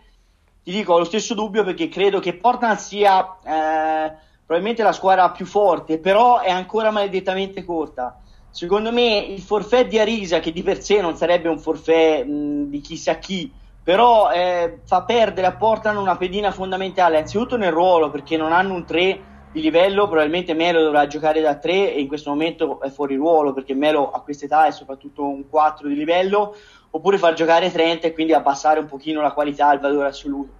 Ti 0.64 0.70
dico, 0.70 0.96
ho 0.96 0.98
lo 0.98 1.06
stesso 1.06 1.34
dubbio 1.34 1.64
perché 1.64 1.88
credo 1.88 2.20
che 2.20 2.34
Portland 2.34 2.78
sia 2.78 3.38
eh, 3.42 4.14
probabilmente 4.46 4.84
la 4.84 4.92
squadra 4.92 5.30
più 5.30 5.46
forte, 5.46 5.98
però 5.98 6.42
è 6.42 6.52
ancora 6.52 6.92
maledettamente 6.92 7.64
corta 7.64 8.22
Secondo 8.52 8.92
me 8.92 9.18
il 9.18 9.40
forfè 9.40 9.88
di 9.88 9.98
Arisa, 9.98 10.40
che 10.40 10.52
di 10.52 10.62
per 10.62 10.82
sé 10.82 11.00
non 11.00 11.16
sarebbe 11.16 11.48
un 11.48 11.58
forfè 11.58 12.24
mh, 12.24 12.70
di 12.70 12.82
chissà 12.82 13.16
chi, 13.16 13.50
però 13.82 14.30
eh, 14.30 14.80
fa 14.84 15.04
perdere 15.04 15.48
a 15.48 15.56
Portland 15.56 15.98
una 15.98 16.18
pedina 16.18 16.52
fondamentale, 16.52 17.18
anzitutto 17.18 17.56
nel 17.56 17.72
ruolo, 17.72 18.12
perché 18.12 18.36
non 18.36 18.52
hanno 18.52 18.74
un 18.74 18.86
3 18.86 19.24
di 19.54 19.62
livello, 19.62 20.08
probabilmente 20.08 20.54
Melo 20.54 20.84
dovrà 20.84 21.08
giocare 21.08 21.42
da 21.42 21.56
3 21.56 21.94
e 21.94 22.00
in 22.02 22.08
questo 22.08 22.30
momento 22.30 22.82
è 22.82 22.90
fuori 22.90 23.16
ruolo, 23.16 23.54
perché 23.54 23.74
Melo 23.74 24.12
a 24.12 24.22
questa 24.22 24.46
età 24.46 24.68
è 24.68 24.72
soprattutto 24.72 25.24
un 25.24 25.50
4 25.50 25.88
di 25.88 25.96
livello, 25.96 26.54
oppure 26.92 27.18
far 27.18 27.34
giocare 27.34 27.72
30 27.72 28.08
e 28.08 28.14
quindi 28.14 28.34
abbassare 28.34 28.80
un 28.80 28.86
pochino 28.86 29.22
la 29.22 29.32
qualità 29.32 29.72
e 29.72 29.76
il 29.76 29.80
valore 29.80 30.08
assoluto. 30.08 30.52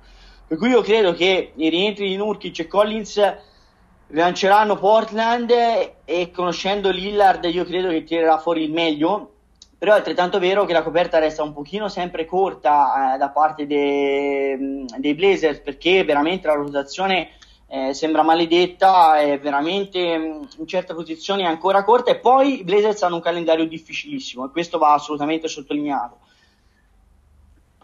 Per 0.48 0.58
cui 0.58 0.70
io 0.70 0.82
credo 0.82 1.14
che 1.14 1.52
i 1.56 1.70
rientri 1.70 2.08
di 2.08 2.16
Nurkic 2.16 2.60
e 2.60 2.68
Collins 2.68 3.22
lanceranno 4.12 4.78
Portland 4.78 5.52
e 6.06 6.32
conoscendo 6.32 6.90
Lillard 6.90 7.44
io 7.46 7.66
credo 7.66 7.90
che 7.90 8.04
tirerà 8.04 8.38
fuori 8.38 8.64
il 8.64 8.72
meglio. 8.72 9.28
Però 9.78 9.94
è 9.94 9.98
altrettanto 9.98 10.38
vero 10.38 10.66
che 10.66 10.74
la 10.74 10.84
coperta 10.84 11.18
resta 11.18 11.42
un 11.42 11.54
pochino 11.54 11.88
sempre 11.88 12.26
corta 12.26 13.16
eh, 13.16 13.18
da 13.18 13.30
parte 13.30 13.66
dei, 13.66 14.86
dei 14.98 15.16
Blazers 15.16 15.60
perché 15.62 16.04
veramente 16.04 16.46
la 16.46 16.54
rotazione 16.54 17.30
eh, 17.66 17.92
sembra 17.94 18.22
maledetta 18.22 19.18
è 19.18 19.40
veramente 19.40 20.00
in 20.00 20.68
certe 20.68 20.94
posizioni 20.94 21.48
ancora 21.48 21.84
corta 21.84 22.12
e 22.12 22.18
poi 22.18 22.60
i 22.60 22.64
Blazers 22.64 23.02
hanno 23.02 23.16
un 23.16 23.22
calendario 23.22 23.66
difficilissimo 23.66 24.46
e 24.46 24.52
questo 24.52 24.78
va 24.78 24.94
assolutamente 24.94 25.48
sottolineato. 25.48 26.18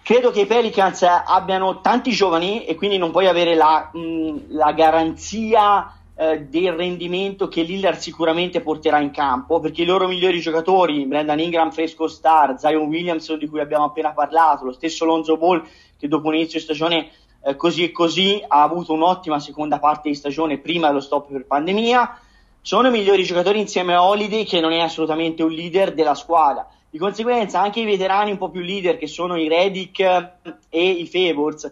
Credo 0.03 0.29
che 0.29 0.41
i 0.41 0.45
Pelicans 0.45 1.01
abbiano 1.01 1.81
tanti 1.81 2.11
giovani 2.11 2.65
e 2.65 2.75
quindi 2.75 2.99
non 2.99 3.09
puoi 3.09 3.27
avere 3.27 3.55
la, 3.55 3.89
mh, 3.91 4.53
la 4.55 4.71
garanzia 4.71 5.96
eh, 6.19 6.41
del 6.41 6.73
rendimento 6.73 7.47
che 7.47 7.61
Lillard 7.61 7.99
sicuramente 7.99 8.61
porterà 8.61 8.99
in 8.99 9.11
campo, 9.11 9.59
perché 9.59 9.83
i 9.83 9.85
loro 9.85 10.07
migliori 10.07 10.39
giocatori, 10.39 11.05
Brendan 11.05 11.39
Ingram, 11.39 11.71
fresco 11.71 12.07
star, 12.07 12.57
Zion 12.57 12.87
Williamson 12.87 13.37
di 13.37 13.47
cui 13.47 13.59
abbiamo 13.59 13.85
appena 13.85 14.13
parlato, 14.13 14.65
lo 14.65 14.71
stesso 14.71 15.05
Lonzo 15.05 15.37
Ball 15.37 15.63
che 15.95 16.07
dopo 16.07 16.27
un 16.27 16.35
inizio 16.35 16.57
di 16.57 16.65
stagione 16.65 17.09
eh, 17.43 17.55
così 17.55 17.83
e 17.83 17.91
così 17.91 18.43
ha 18.47 18.63
avuto 18.63 18.93
un'ottima 18.93 19.39
seconda 19.39 19.77
parte 19.77 20.09
di 20.09 20.15
stagione 20.15 20.57
prima 20.57 20.87
dello 20.87 21.01
stop 21.01 21.31
per 21.31 21.45
pandemia, 21.45 22.19
sono 22.61 22.87
i 22.87 22.91
migliori 22.91 23.23
giocatori 23.23 23.59
insieme 23.59 23.93
a 23.93 24.03
Holiday 24.03 24.43
che 24.43 24.59
non 24.59 24.71
è 24.71 24.79
assolutamente 24.79 25.43
un 25.43 25.51
leader 25.51 25.93
della 25.93 26.15
squadra. 26.15 26.67
Di 26.89 26.97
conseguenza 26.97 27.61
anche 27.61 27.81
i 27.81 27.85
veterani 27.85 28.31
un 28.31 28.37
po' 28.37 28.49
più 28.49 28.61
leader 28.61 28.97
che 28.97 29.05
sono 29.05 29.37
i 29.37 29.47
Redick 29.47 29.99
e 30.69 30.89
i 30.89 31.05
Favors 31.05 31.71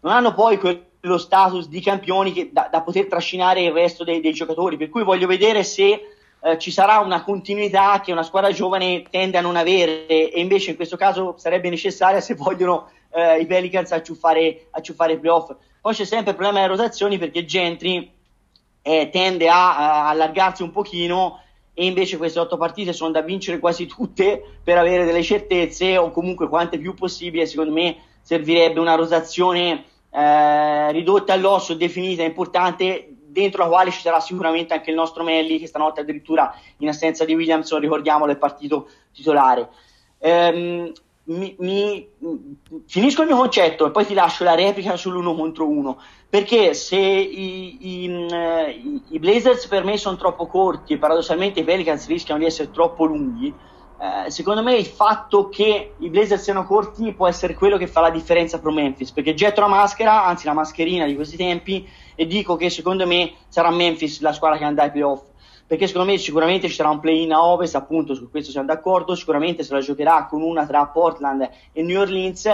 non 0.00 0.12
hanno 0.12 0.34
poi 0.34 0.58
quel 0.58 0.87
lo 1.00 1.18
status 1.18 1.68
di 1.68 1.80
campioni 1.80 2.32
che, 2.32 2.50
da, 2.52 2.68
da, 2.70 2.82
poter 2.82 3.06
trascinare 3.06 3.62
il 3.62 3.72
resto 3.72 4.04
dei, 4.04 4.20
dei, 4.20 4.32
giocatori. 4.32 4.76
Per 4.76 4.88
cui 4.88 5.04
voglio 5.04 5.26
vedere 5.26 5.62
se 5.62 6.00
eh, 6.40 6.58
ci 6.58 6.70
sarà 6.70 6.98
una 6.98 7.22
continuità 7.22 8.00
che 8.00 8.12
una 8.12 8.22
squadra 8.22 8.50
giovane 8.52 9.04
tende 9.10 9.38
a 9.38 9.42
non 9.42 9.56
avere, 9.56 10.06
e 10.06 10.40
invece 10.40 10.70
in 10.70 10.76
questo 10.76 10.96
caso 10.96 11.34
sarebbe 11.36 11.70
necessaria 11.70 12.20
se 12.20 12.34
vogliono 12.34 12.90
eh, 13.10 13.40
i 13.40 13.46
Pelicans 13.46 13.92
acciuffare, 13.92 14.66
acciuffare 14.70 15.14
i 15.14 15.18
playoff. 15.18 15.54
Poi 15.80 15.94
c'è 15.94 16.04
sempre 16.04 16.30
il 16.30 16.36
problema 16.36 16.60
delle 16.60 16.76
rotazioni 16.76 17.18
perché 17.18 17.44
Gentry 17.44 18.10
eh, 18.82 19.08
tende 19.10 19.48
a, 19.48 19.76
a 19.76 20.08
allargarsi 20.08 20.62
un 20.62 20.70
pochino 20.70 21.40
e 21.74 21.86
invece 21.86 22.16
queste 22.16 22.40
otto 22.40 22.56
partite 22.56 22.92
sono 22.92 23.12
da 23.12 23.22
vincere 23.22 23.60
quasi 23.60 23.86
tutte 23.86 24.42
per 24.64 24.78
avere 24.78 25.04
delle 25.04 25.22
certezze 25.22 25.96
o 25.96 26.10
comunque 26.10 26.48
quante 26.48 26.76
più 26.78 26.94
possibile 26.94 27.46
secondo 27.46 27.72
me 27.72 27.96
servirebbe 28.20 28.80
una 28.80 28.96
rotazione 28.96 29.84
eh, 30.10 30.92
ridotta 30.92 31.32
all'osso, 31.32 31.74
definita, 31.74 32.22
importante, 32.22 33.16
dentro 33.26 33.62
la 33.62 33.68
quale 33.68 33.90
ci 33.90 34.00
sarà 34.00 34.20
sicuramente 34.20 34.74
anche 34.74 34.90
il 34.90 34.96
nostro 34.96 35.22
Melli, 35.22 35.58
che 35.58 35.66
stanotte 35.66 36.00
addirittura 36.00 36.54
in 36.78 36.88
assenza 36.88 37.24
di 37.24 37.34
Williamson, 37.34 37.80
ricordiamolo, 37.80 38.32
è 38.32 38.36
partito 38.36 38.88
titolare. 39.12 39.68
Eh, 40.18 40.92
mi, 41.28 41.54
mi, 41.58 42.08
finisco 42.86 43.22
il 43.22 43.28
mio 43.28 43.36
concetto 43.36 43.86
e 43.86 43.90
poi 43.90 44.06
ti 44.06 44.14
lascio 44.14 44.44
la 44.44 44.54
replica 44.54 44.96
sull'uno 44.96 45.34
contro 45.34 45.68
uno 45.68 46.00
perché 46.28 46.72
se 46.72 46.96
i, 46.96 47.76
i, 47.80 48.26
i 49.10 49.18
Blazers 49.18 49.66
per 49.66 49.84
me 49.84 49.98
sono 49.98 50.16
troppo 50.16 50.46
corti 50.46 50.94
e 50.94 50.98
paradossalmente 50.98 51.60
i 51.60 51.64
Pelicans 51.64 52.06
rischiano 52.06 52.40
di 52.40 52.46
essere 52.46 52.70
troppo 52.70 53.04
lunghi 53.04 53.52
eh, 54.00 54.30
secondo 54.30 54.62
me 54.62 54.76
il 54.76 54.86
fatto 54.86 55.48
che 55.48 55.94
i 55.98 56.08
Blazers 56.08 56.42
siano 56.42 56.64
corti 56.64 57.12
può 57.12 57.26
essere 57.26 57.54
quello 57.54 57.76
che 57.76 57.88
fa 57.88 58.00
la 58.00 58.10
differenza 58.10 58.60
pro 58.60 58.70
Memphis, 58.70 59.10
perché 59.10 59.34
getto 59.34 59.60
la 59.60 59.66
maschera, 59.66 60.24
anzi 60.24 60.46
la 60.46 60.52
mascherina 60.52 61.04
di 61.04 61.16
questi 61.16 61.36
tempi, 61.36 61.86
e 62.14 62.26
dico 62.26 62.54
che 62.56 62.70
secondo 62.70 63.06
me 63.06 63.32
sarà 63.48 63.70
Memphis 63.70 64.20
la 64.20 64.32
squadra 64.32 64.58
che 64.58 64.64
andrà 64.64 64.84
ai 64.84 64.92
playoff. 64.92 65.22
Perché 65.66 65.86
secondo 65.86 66.10
me 66.10 66.16
sicuramente 66.16 66.68
ci 66.68 66.74
sarà 66.74 66.88
un 66.88 67.00
play-in 67.00 67.32
a 67.32 67.44
ovest, 67.44 67.74
appunto 67.74 68.14
su 68.14 68.30
questo 68.30 68.52
siamo 68.52 68.66
d'accordo, 68.66 69.14
sicuramente 69.14 69.62
se 69.62 69.74
la 69.74 69.80
giocherà 69.80 70.26
con 70.26 70.42
una 70.42 70.64
tra 70.64 70.86
Portland 70.86 71.48
e 71.72 71.82
New 71.82 72.00
Orleans, 72.00 72.48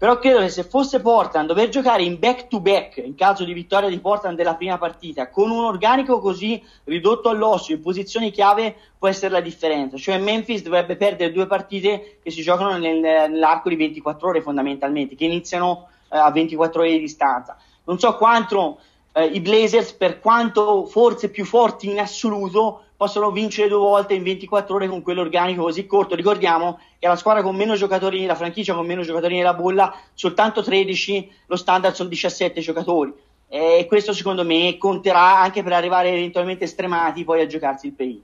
però 0.00 0.18
credo 0.18 0.38
che 0.38 0.48
se 0.48 0.64
fosse 0.64 1.02
Portland 1.02 1.46
dover 1.46 1.68
giocare 1.68 2.02
in 2.02 2.18
back 2.18 2.48
to 2.48 2.58
back 2.58 2.96
in 2.96 3.14
caso 3.14 3.44
di 3.44 3.52
vittoria 3.52 3.90
di 3.90 4.00
Portland 4.00 4.34
della 4.34 4.54
prima 4.54 4.78
partita 4.78 5.28
con 5.28 5.50
un 5.50 5.62
organico 5.62 6.20
così 6.20 6.64
ridotto 6.84 7.28
all'osso 7.28 7.72
in 7.72 7.82
posizioni 7.82 8.30
chiave 8.30 8.74
può 8.96 9.08
essere 9.08 9.30
la 9.30 9.42
differenza. 9.42 9.98
Cioè 9.98 10.16
Memphis 10.16 10.62
dovrebbe 10.62 10.96
perdere 10.96 11.32
due 11.32 11.46
partite 11.46 12.16
che 12.22 12.30
si 12.30 12.40
giocano 12.40 12.78
nel, 12.78 12.98
nell'arco 12.98 13.68
di 13.68 13.76
24 13.76 14.26
ore 14.26 14.40
fondamentalmente 14.40 15.14
che 15.16 15.26
iniziano 15.26 15.88
eh, 16.10 16.16
a 16.16 16.30
24 16.30 16.80
ore 16.80 16.92
di 16.92 17.00
distanza. 17.00 17.58
Non 17.84 17.98
so 17.98 18.16
quanto 18.16 18.78
eh, 19.12 19.24
i 19.24 19.40
Blazers, 19.40 19.92
per 19.92 20.20
quanto 20.20 20.86
forse 20.86 21.30
più 21.30 21.44
forti 21.44 21.88
in 21.90 21.98
assoluto, 21.98 22.84
possono 22.96 23.30
vincere 23.30 23.68
due 23.68 23.78
volte 23.78 24.14
in 24.14 24.22
24 24.22 24.74
ore 24.74 24.86
con 24.86 25.02
quell'organico 25.02 25.62
così 25.62 25.86
corto. 25.86 26.14
Ricordiamo 26.14 26.78
che 26.98 27.08
la 27.08 27.16
squadra 27.16 27.42
con 27.42 27.56
meno 27.56 27.74
giocatori, 27.74 28.26
la 28.26 28.34
franchigia 28.34 28.74
con 28.74 28.86
meno 28.86 29.02
giocatori 29.02 29.36
nella 29.36 29.54
bolla, 29.54 29.94
soltanto 30.12 30.62
13, 30.62 31.30
lo 31.46 31.56
standard 31.56 31.94
sono 31.94 32.08
17 32.10 32.60
giocatori. 32.60 33.12
E 33.48 33.86
questo 33.88 34.12
secondo 34.12 34.44
me 34.44 34.76
conterà 34.78 35.40
anche 35.40 35.62
per 35.62 35.72
arrivare 35.72 36.10
eventualmente 36.10 36.66
stremati 36.66 37.24
poi 37.24 37.40
a 37.40 37.46
giocarsi 37.46 37.86
il 37.86 37.92
play. 37.94 38.22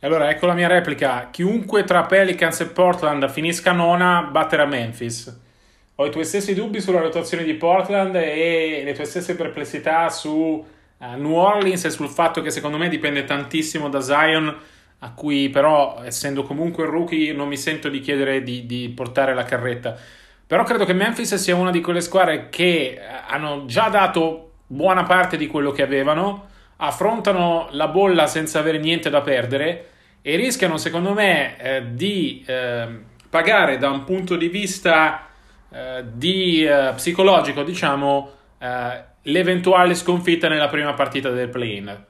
Allora, 0.00 0.30
ecco 0.30 0.46
la 0.46 0.54
mia 0.54 0.68
replica. 0.68 1.28
Chiunque 1.30 1.84
tra 1.84 2.04
Pelicans 2.04 2.60
e 2.60 2.66
Portland 2.66 3.28
finisca 3.28 3.72
nona 3.72 4.28
batterà 4.30 4.66
Memphis. 4.66 5.36
Ho 5.96 6.06
i 6.06 6.10
tuoi 6.10 6.24
stessi 6.24 6.54
dubbi 6.54 6.80
sulla 6.80 7.00
rotazione 7.00 7.44
di 7.44 7.52
Portland 7.52 8.14
e 8.14 8.80
le 8.82 8.94
tue 8.94 9.04
stesse 9.04 9.36
perplessità 9.36 10.08
su 10.08 10.30
uh, 10.30 10.64
New 11.16 11.34
Orleans 11.34 11.84
e 11.84 11.90
sul 11.90 12.08
fatto 12.08 12.40
che 12.40 12.50
secondo 12.50 12.78
me 12.78 12.88
dipende 12.88 13.24
tantissimo 13.24 13.90
da 13.90 14.00
Zion, 14.00 14.56
a 15.00 15.12
cui 15.12 15.50
però, 15.50 16.00
essendo 16.02 16.44
comunque 16.44 16.86
rookie, 16.86 17.34
non 17.34 17.48
mi 17.48 17.58
sento 17.58 17.90
di 17.90 18.00
chiedere 18.00 18.42
di, 18.42 18.64
di 18.64 18.88
portare 18.88 19.34
la 19.34 19.44
carretta. 19.44 19.94
Però 20.46 20.64
credo 20.64 20.86
che 20.86 20.94
Memphis 20.94 21.34
sia 21.34 21.56
una 21.56 21.70
di 21.70 21.82
quelle 21.82 22.00
squadre 22.00 22.48
che 22.48 22.94
eh, 22.94 23.00
hanno 23.28 23.64
già 23.66 23.88
dato 23.88 24.52
buona 24.66 25.02
parte 25.02 25.36
di 25.36 25.46
quello 25.46 25.72
che 25.72 25.82
avevano, 25.82 26.48
affrontano 26.76 27.68
la 27.72 27.88
bolla 27.88 28.26
senza 28.26 28.60
avere 28.60 28.78
niente 28.78 29.10
da 29.10 29.20
perdere 29.20 29.88
e 30.22 30.36
rischiano, 30.36 30.78
secondo 30.78 31.12
me, 31.12 31.58
eh, 31.58 31.82
di 31.92 32.42
eh, 32.46 32.86
pagare 33.28 33.76
da 33.76 33.90
un 33.90 34.04
punto 34.04 34.36
di 34.36 34.48
vista 34.48 35.26
eh, 35.72 36.04
di 36.12 36.64
eh, 36.64 36.92
psicologico, 36.94 37.62
diciamo, 37.62 38.30
eh, 38.58 39.02
l'eventuale 39.22 39.94
sconfitta 39.94 40.48
nella 40.48 40.68
prima 40.68 40.92
partita 40.94 41.30
del 41.30 41.48
play-in. 41.48 42.04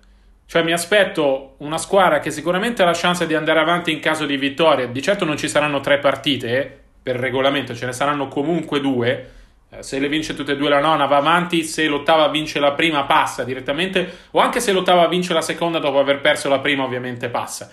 Cioè 0.46 0.62
mi 0.62 0.72
aspetto 0.72 1.54
una 1.58 1.78
squadra 1.78 2.18
che 2.18 2.30
sicuramente 2.30 2.82
ha 2.82 2.84
la 2.84 2.92
chance 2.94 3.26
di 3.26 3.34
andare 3.34 3.60
avanti 3.60 3.90
in 3.90 4.00
caso 4.00 4.26
di 4.26 4.36
vittoria. 4.36 4.86
Di 4.86 5.00
certo 5.00 5.24
non 5.24 5.36
ci 5.36 5.48
saranno 5.48 5.80
tre 5.80 5.98
partite 5.98 6.80
per 7.02 7.16
regolamento, 7.16 7.74
ce 7.74 7.86
ne 7.86 7.92
saranno 7.92 8.28
comunque 8.28 8.80
due. 8.80 9.30
Eh, 9.70 9.82
se 9.82 9.98
le 9.98 10.08
vince 10.08 10.34
tutte 10.34 10.52
e 10.52 10.56
due 10.56 10.68
la 10.68 10.80
nona 10.80 11.06
va 11.06 11.16
avanti, 11.16 11.62
se 11.64 11.86
l'ottava 11.86 12.28
vince 12.28 12.60
la 12.60 12.72
prima 12.72 13.04
passa 13.04 13.44
direttamente, 13.44 14.26
o 14.32 14.40
anche 14.40 14.60
se 14.60 14.72
l'ottava 14.72 15.06
vince 15.06 15.32
la 15.32 15.40
seconda 15.40 15.78
dopo 15.78 15.98
aver 15.98 16.20
perso 16.20 16.48
la 16.48 16.58
prima 16.58 16.84
ovviamente 16.84 17.30
passa. 17.30 17.70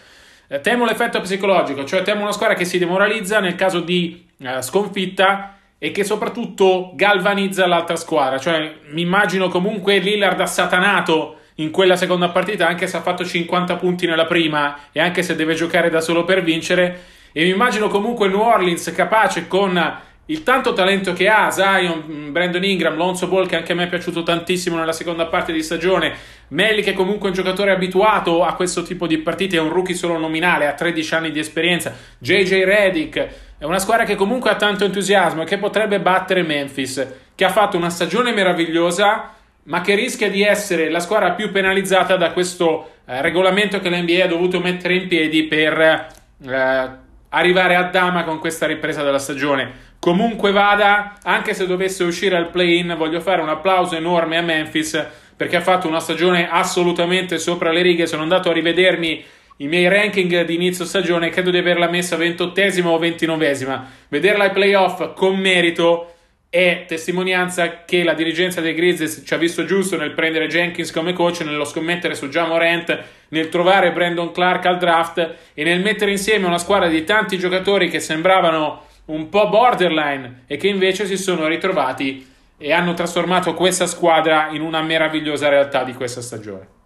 Eh, 0.48 0.62
temo 0.62 0.86
l'effetto 0.86 1.20
psicologico, 1.20 1.84
cioè 1.84 2.04
temo 2.04 2.22
una 2.22 2.32
squadra 2.32 2.56
che 2.56 2.66
si 2.66 2.78
demoralizza 2.78 3.40
nel 3.40 3.56
caso 3.56 3.82
di 3.82 4.26
eh, 4.40 4.62
sconfitta 4.62 5.59
e 5.80 5.92
che 5.92 6.04
soprattutto 6.04 6.92
galvanizza 6.94 7.66
l'altra 7.66 7.96
squadra. 7.96 8.38
Cioè, 8.38 8.76
mi 8.92 9.02
immagino 9.02 9.48
comunque 9.48 9.98
Lillard 9.98 10.40
assatanato 10.40 11.38
in 11.56 11.72
quella 11.72 11.96
seconda 11.96 12.30
partita, 12.30 12.68
anche 12.68 12.86
se 12.86 12.98
ha 12.98 13.02
fatto 13.02 13.26
50 13.26 13.76
punti 13.78 14.06
nella 14.06 14.26
prima 14.26 14.78
e 14.92 15.00
anche 15.00 15.24
se 15.24 15.36
deve 15.36 15.56
giocare 15.56 15.90
da 15.90 16.02
solo 16.02 16.26
per 16.26 16.44
vincere. 16.44 17.04
E 17.32 17.44
mi 17.44 17.50
immagino 17.50 17.88
comunque 17.88 18.28
New 18.28 18.40
Orleans 18.40 18.92
capace 18.94 19.48
con 19.48 20.00
il 20.30 20.44
tanto 20.44 20.74
talento 20.74 21.14
che 21.14 21.28
ha, 21.28 21.50
Zion, 21.50 22.32
Brandon 22.32 22.64
Ingram, 22.64 22.96
Lonzo 22.96 23.28
Ball 23.28 23.48
che 23.48 23.56
anche 23.56 23.72
a 23.72 23.76
me 23.76 23.86
è 23.86 23.88
piaciuto 23.88 24.22
tantissimo 24.22 24.78
nella 24.78 24.92
seconda 24.92 25.26
parte 25.26 25.52
di 25.52 25.64
stagione, 25.64 26.14
Melli 26.50 26.84
che 26.84 26.92
è 26.92 26.94
comunque 26.94 27.30
un 27.30 27.34
giocatore 27.34 27.72
abituato 27.72 28.44
a 28.44 28.54
questo 28.54 28.84
tipo 28.84 29.08
di 29.08 29.18
partite, 29.18 29.58
è 29.58 29.60
un 29.60 29.70
rookie 29.70 29.96
solo 29.96 30.18
nominale, 30.18 30.68
ha 30.68 30.74
13 30.74 31.14
anni 31.16 31.32
di 31.32 31.40
esperienza, 31.40 31.94
JJ 32.20 32.64
Redick, 32.64 33.28
è 33.58 33.66
una 33.66 33.80
squadra 33.80 34.06
che 34.06 34.16
comunque 34.16 34.52
ha 34.52 34.56
tanto 34.56 34.86
entusiasmo 34.86 35.42
e 35.42 35.46
che 35.46 35.58
potrebbe 35.58 36.00
battere 36.00 36.44
Memphis, 36.44 37.08
che 37.34 37.46
ha 37.46 37.50
fatto 37.50 37.76
una 37.76 37.90
stagione 37.90 38.32
meravigliosa, 38.32 39.34
ma 39.64 39.82
che 39.82 39.96
rischia 39.96 40.30
di 40.30 40.44
essere 40.44 40.92
la 40.92 41.00
squadra 41.00 41.32
più 41.32 41.52
penalizzata 41.52 42.18
da 42.18 42.32
questo 42.34 42.92
eh, 43.06 43.22
regolamento 43.22 43.80
che 43.80 43.90
l'NBA 43.90 44.26
ha 44.26 44.28
dovuto 44.28 44.60
mettere 44.60 44.96
in 44.96 45.08
piedi 45.08 45.44
per 45.44 45.80
eh, 45.80 47.08
arrivare 47.30 47.76
a 47.76 47.84
Dama 47.84 48.24
con 48.24 48.40
questa 48.40 48.66
ripresa 48.66 49.04
della 49.04 49.20
stagione. 49.20 49.88
Comunque 50.00 50.52
vada, 50.52 51.18
anche 51.24 51.54
se 51.54 51.68
dovesse 51.68 52.06
uscire 52.06 52.38
al 52.38 52.50
play-in, 52.50 52.96
voglio 52.98 53.20
fare 53.20 53.42
un 53.42 53.50
applauso 53.50 53.98
enorme 53.98 54.38
a 54.38 54.42
Memphis 54.42 55.06
perché 55.36 55.58
ha 55.58 55.62
fatto 55.62 55.90
una 55.90 56.00
stagione 56.00 56.50
assolutamente 56.50 57.38
sopra 57.38 57.72
le 57.72 57.82
righe. 57.82 58.08
Sono 58.08 58.22
andato 58.22 58.50
a 58.50 58.54
rivedermi 58.54 59.24
i 59.58 59.68
miei 59.68 59.90
ranking 59.90 60.46
di 60.46 60.56
inizio 60.56 60.86
stagione 60.86 61.28
e 61.28 61.30
credo 61.32 61.52
di 61.52 61.58
averla 61.58 61.90
messa 61.90 62.16
ventottesima 62.16 62.90
o 62.90 62.98
ventinovesima. 62.98 63.90
Vederla 64.08 64.46
ai 64.46 64.52
playoff 64.52 65.14
con 65.14 65.38
merito 65.38 66.14
è 66.50 66.86
testimonianza 66.88 67.84
che 67.84 68.04
la 68.04 68.14
dirigenza 68.14 68.62
dei 68.62 68.74
Grizzlies 68.74 69.22
ci 69.26 69.34
ha 69.34 69.38
visto 69.38 69.66
giusto 69.66 69.98
nel 69.98 70.12
prendere 70.12 70.48
Jenkins 70.48 70.92
come 70.92 71.14
coach, 71.14 71.42
nello 71.42 71.66
scommettere 71.66 72.16
su 72.16 72.30
Jamorant, 72.30 73.04
nel 73.30 73.50
trovare 73.50 73.92
Brandon 73.92 74.32
Clark 74.32 74.66
al 74.66 74.78
draft 74.78 75.36
e 75.54 75.64
nel 75.64 75.82
mettere 75.82 76.12
insieme 76.12 76.48
una 76.48 76.58
squadra 76.58 76.88
di 76.88 77.04
tanti 77.04 77.38
giocatori 77.38 77.90
che 77.90 78.00
sembravano 78.00 78.88
un 79.10 79.30
po' 79.30 79.50
borderline 79.50 80.44
e 80.48 80.58
che 80.58 80.68
invece 80.68 81.06
si 81.06 81.18
sono 81.18 81.48
ritrovati 81.48 82.28
e 82.58 82.74
hanno 82.74 82.94
trasformato 82.94 83.54
questa 83.54 83.88
squadra 83.88 84.50
in 84.50 84.62
una 84.62 84.82
meravigliosa 84.82 85.50
realtà 85.50 85.84
di 85.84 85.94
questa 85.94 86.22
stagione. 86.22 86.78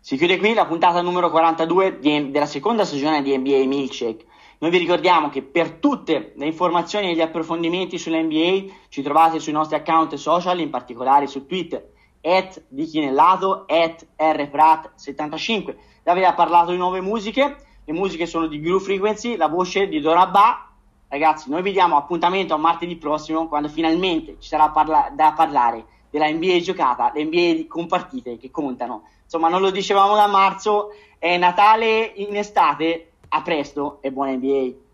Si 0.00 0.16
chiude 0.16 0.38
qui 0.38 0.54
la 0.54 0.66
puntata 0.66 1.02
numero 1.02 1.30
42 1.30 1.98
di, 2.00 2.30
della 2.30 2.46
seconda 2.46 2.84
stagione 2.84 3.22
di 3.22 3.36
NBA 3.36 3.66
Milkshake. 3.66 4.24
Noi 4.62 4.70
vi 4.70 4.76
ricordiamo 4.76 5.30
che 5.30 5.40
per 5.40 5.78
tutte 5.78 6.34
le 6.36 6.44
informazioni 6.44 7.08
e 7.08 7.14
gli 7.14 7.22
approfondimenti 7.22 7.96
sull'NBA 7.96 8.74
ci 8.90 9.00
trovate 9.00 9.40
sui 9.40 9.52
nostri 9.52 9.76
account 9.76 10.14
social, 10.16 10.60
in 10.60 10.68
particolare 10.68 11.26
su 11.26 11.46
Twitter, 11.46 11.82
at 12.20 12.62
di 12.68 12.84
Chinellato, 12.84 13.64
at 13.66 14.06
rprat75. 14.18 15.76
Davide 16.02 16.26
ha 16.26 16.34
parlato 16.34 16.72
di 16.72 16.76
nuove 16.76 17.00
musiche, 17.00 17.56
le 17.82 17.92
musiche 17.94 18.26
sono 18.26 18.48
di 18.48 18.60
Groove 18.60 18.84
Frequency, 18.84 19.36
la 19.36 19.48
voce 19.48 19.88
di 19.88 19.98
Dora 19.98 20.26
Ba. 20.26 20.68
Ragazzi, 21.08 21.48
noi 21.48 21.62
vi 21.62 21.72
diamo 21.72 21.96
appuntamento 21.96 22.52
a 22.52 22.58
martedì 22.58 22.96
prossimo 22.96 23.48
quando 23.48 23.68
finalmente 23.68 24.36
ci 24.40 24.48
sarà 24.48 24.68
parla- 24.68 25.10
da 25.14 25.32
parlare 25.32 25.86
della 26.10 26.28
NBA 26.28 26.58
giocata, 26.58 27.10
le 27.14 27.24
NBA 27.24 27.64
con 27.66 27.86
partite 27.86 28.36
che 28.36 28.50
contano 28.50 29.04
insomma 29.30 29.48
non 29.48 29.60
lo 29.60 29.70
dicevamo 29.70 30.16
da 30.16 30.26
marzo, 30.26 30.92
è 31.16 31.36
Natale 31.38 32.12
in 32.16 32.36
estate, 32.36 33.09
a 33.30 33.40
presto 33.42 33.98
e 34.02 34.10
buona 34.10 34.36
NBA. 34.36 34.89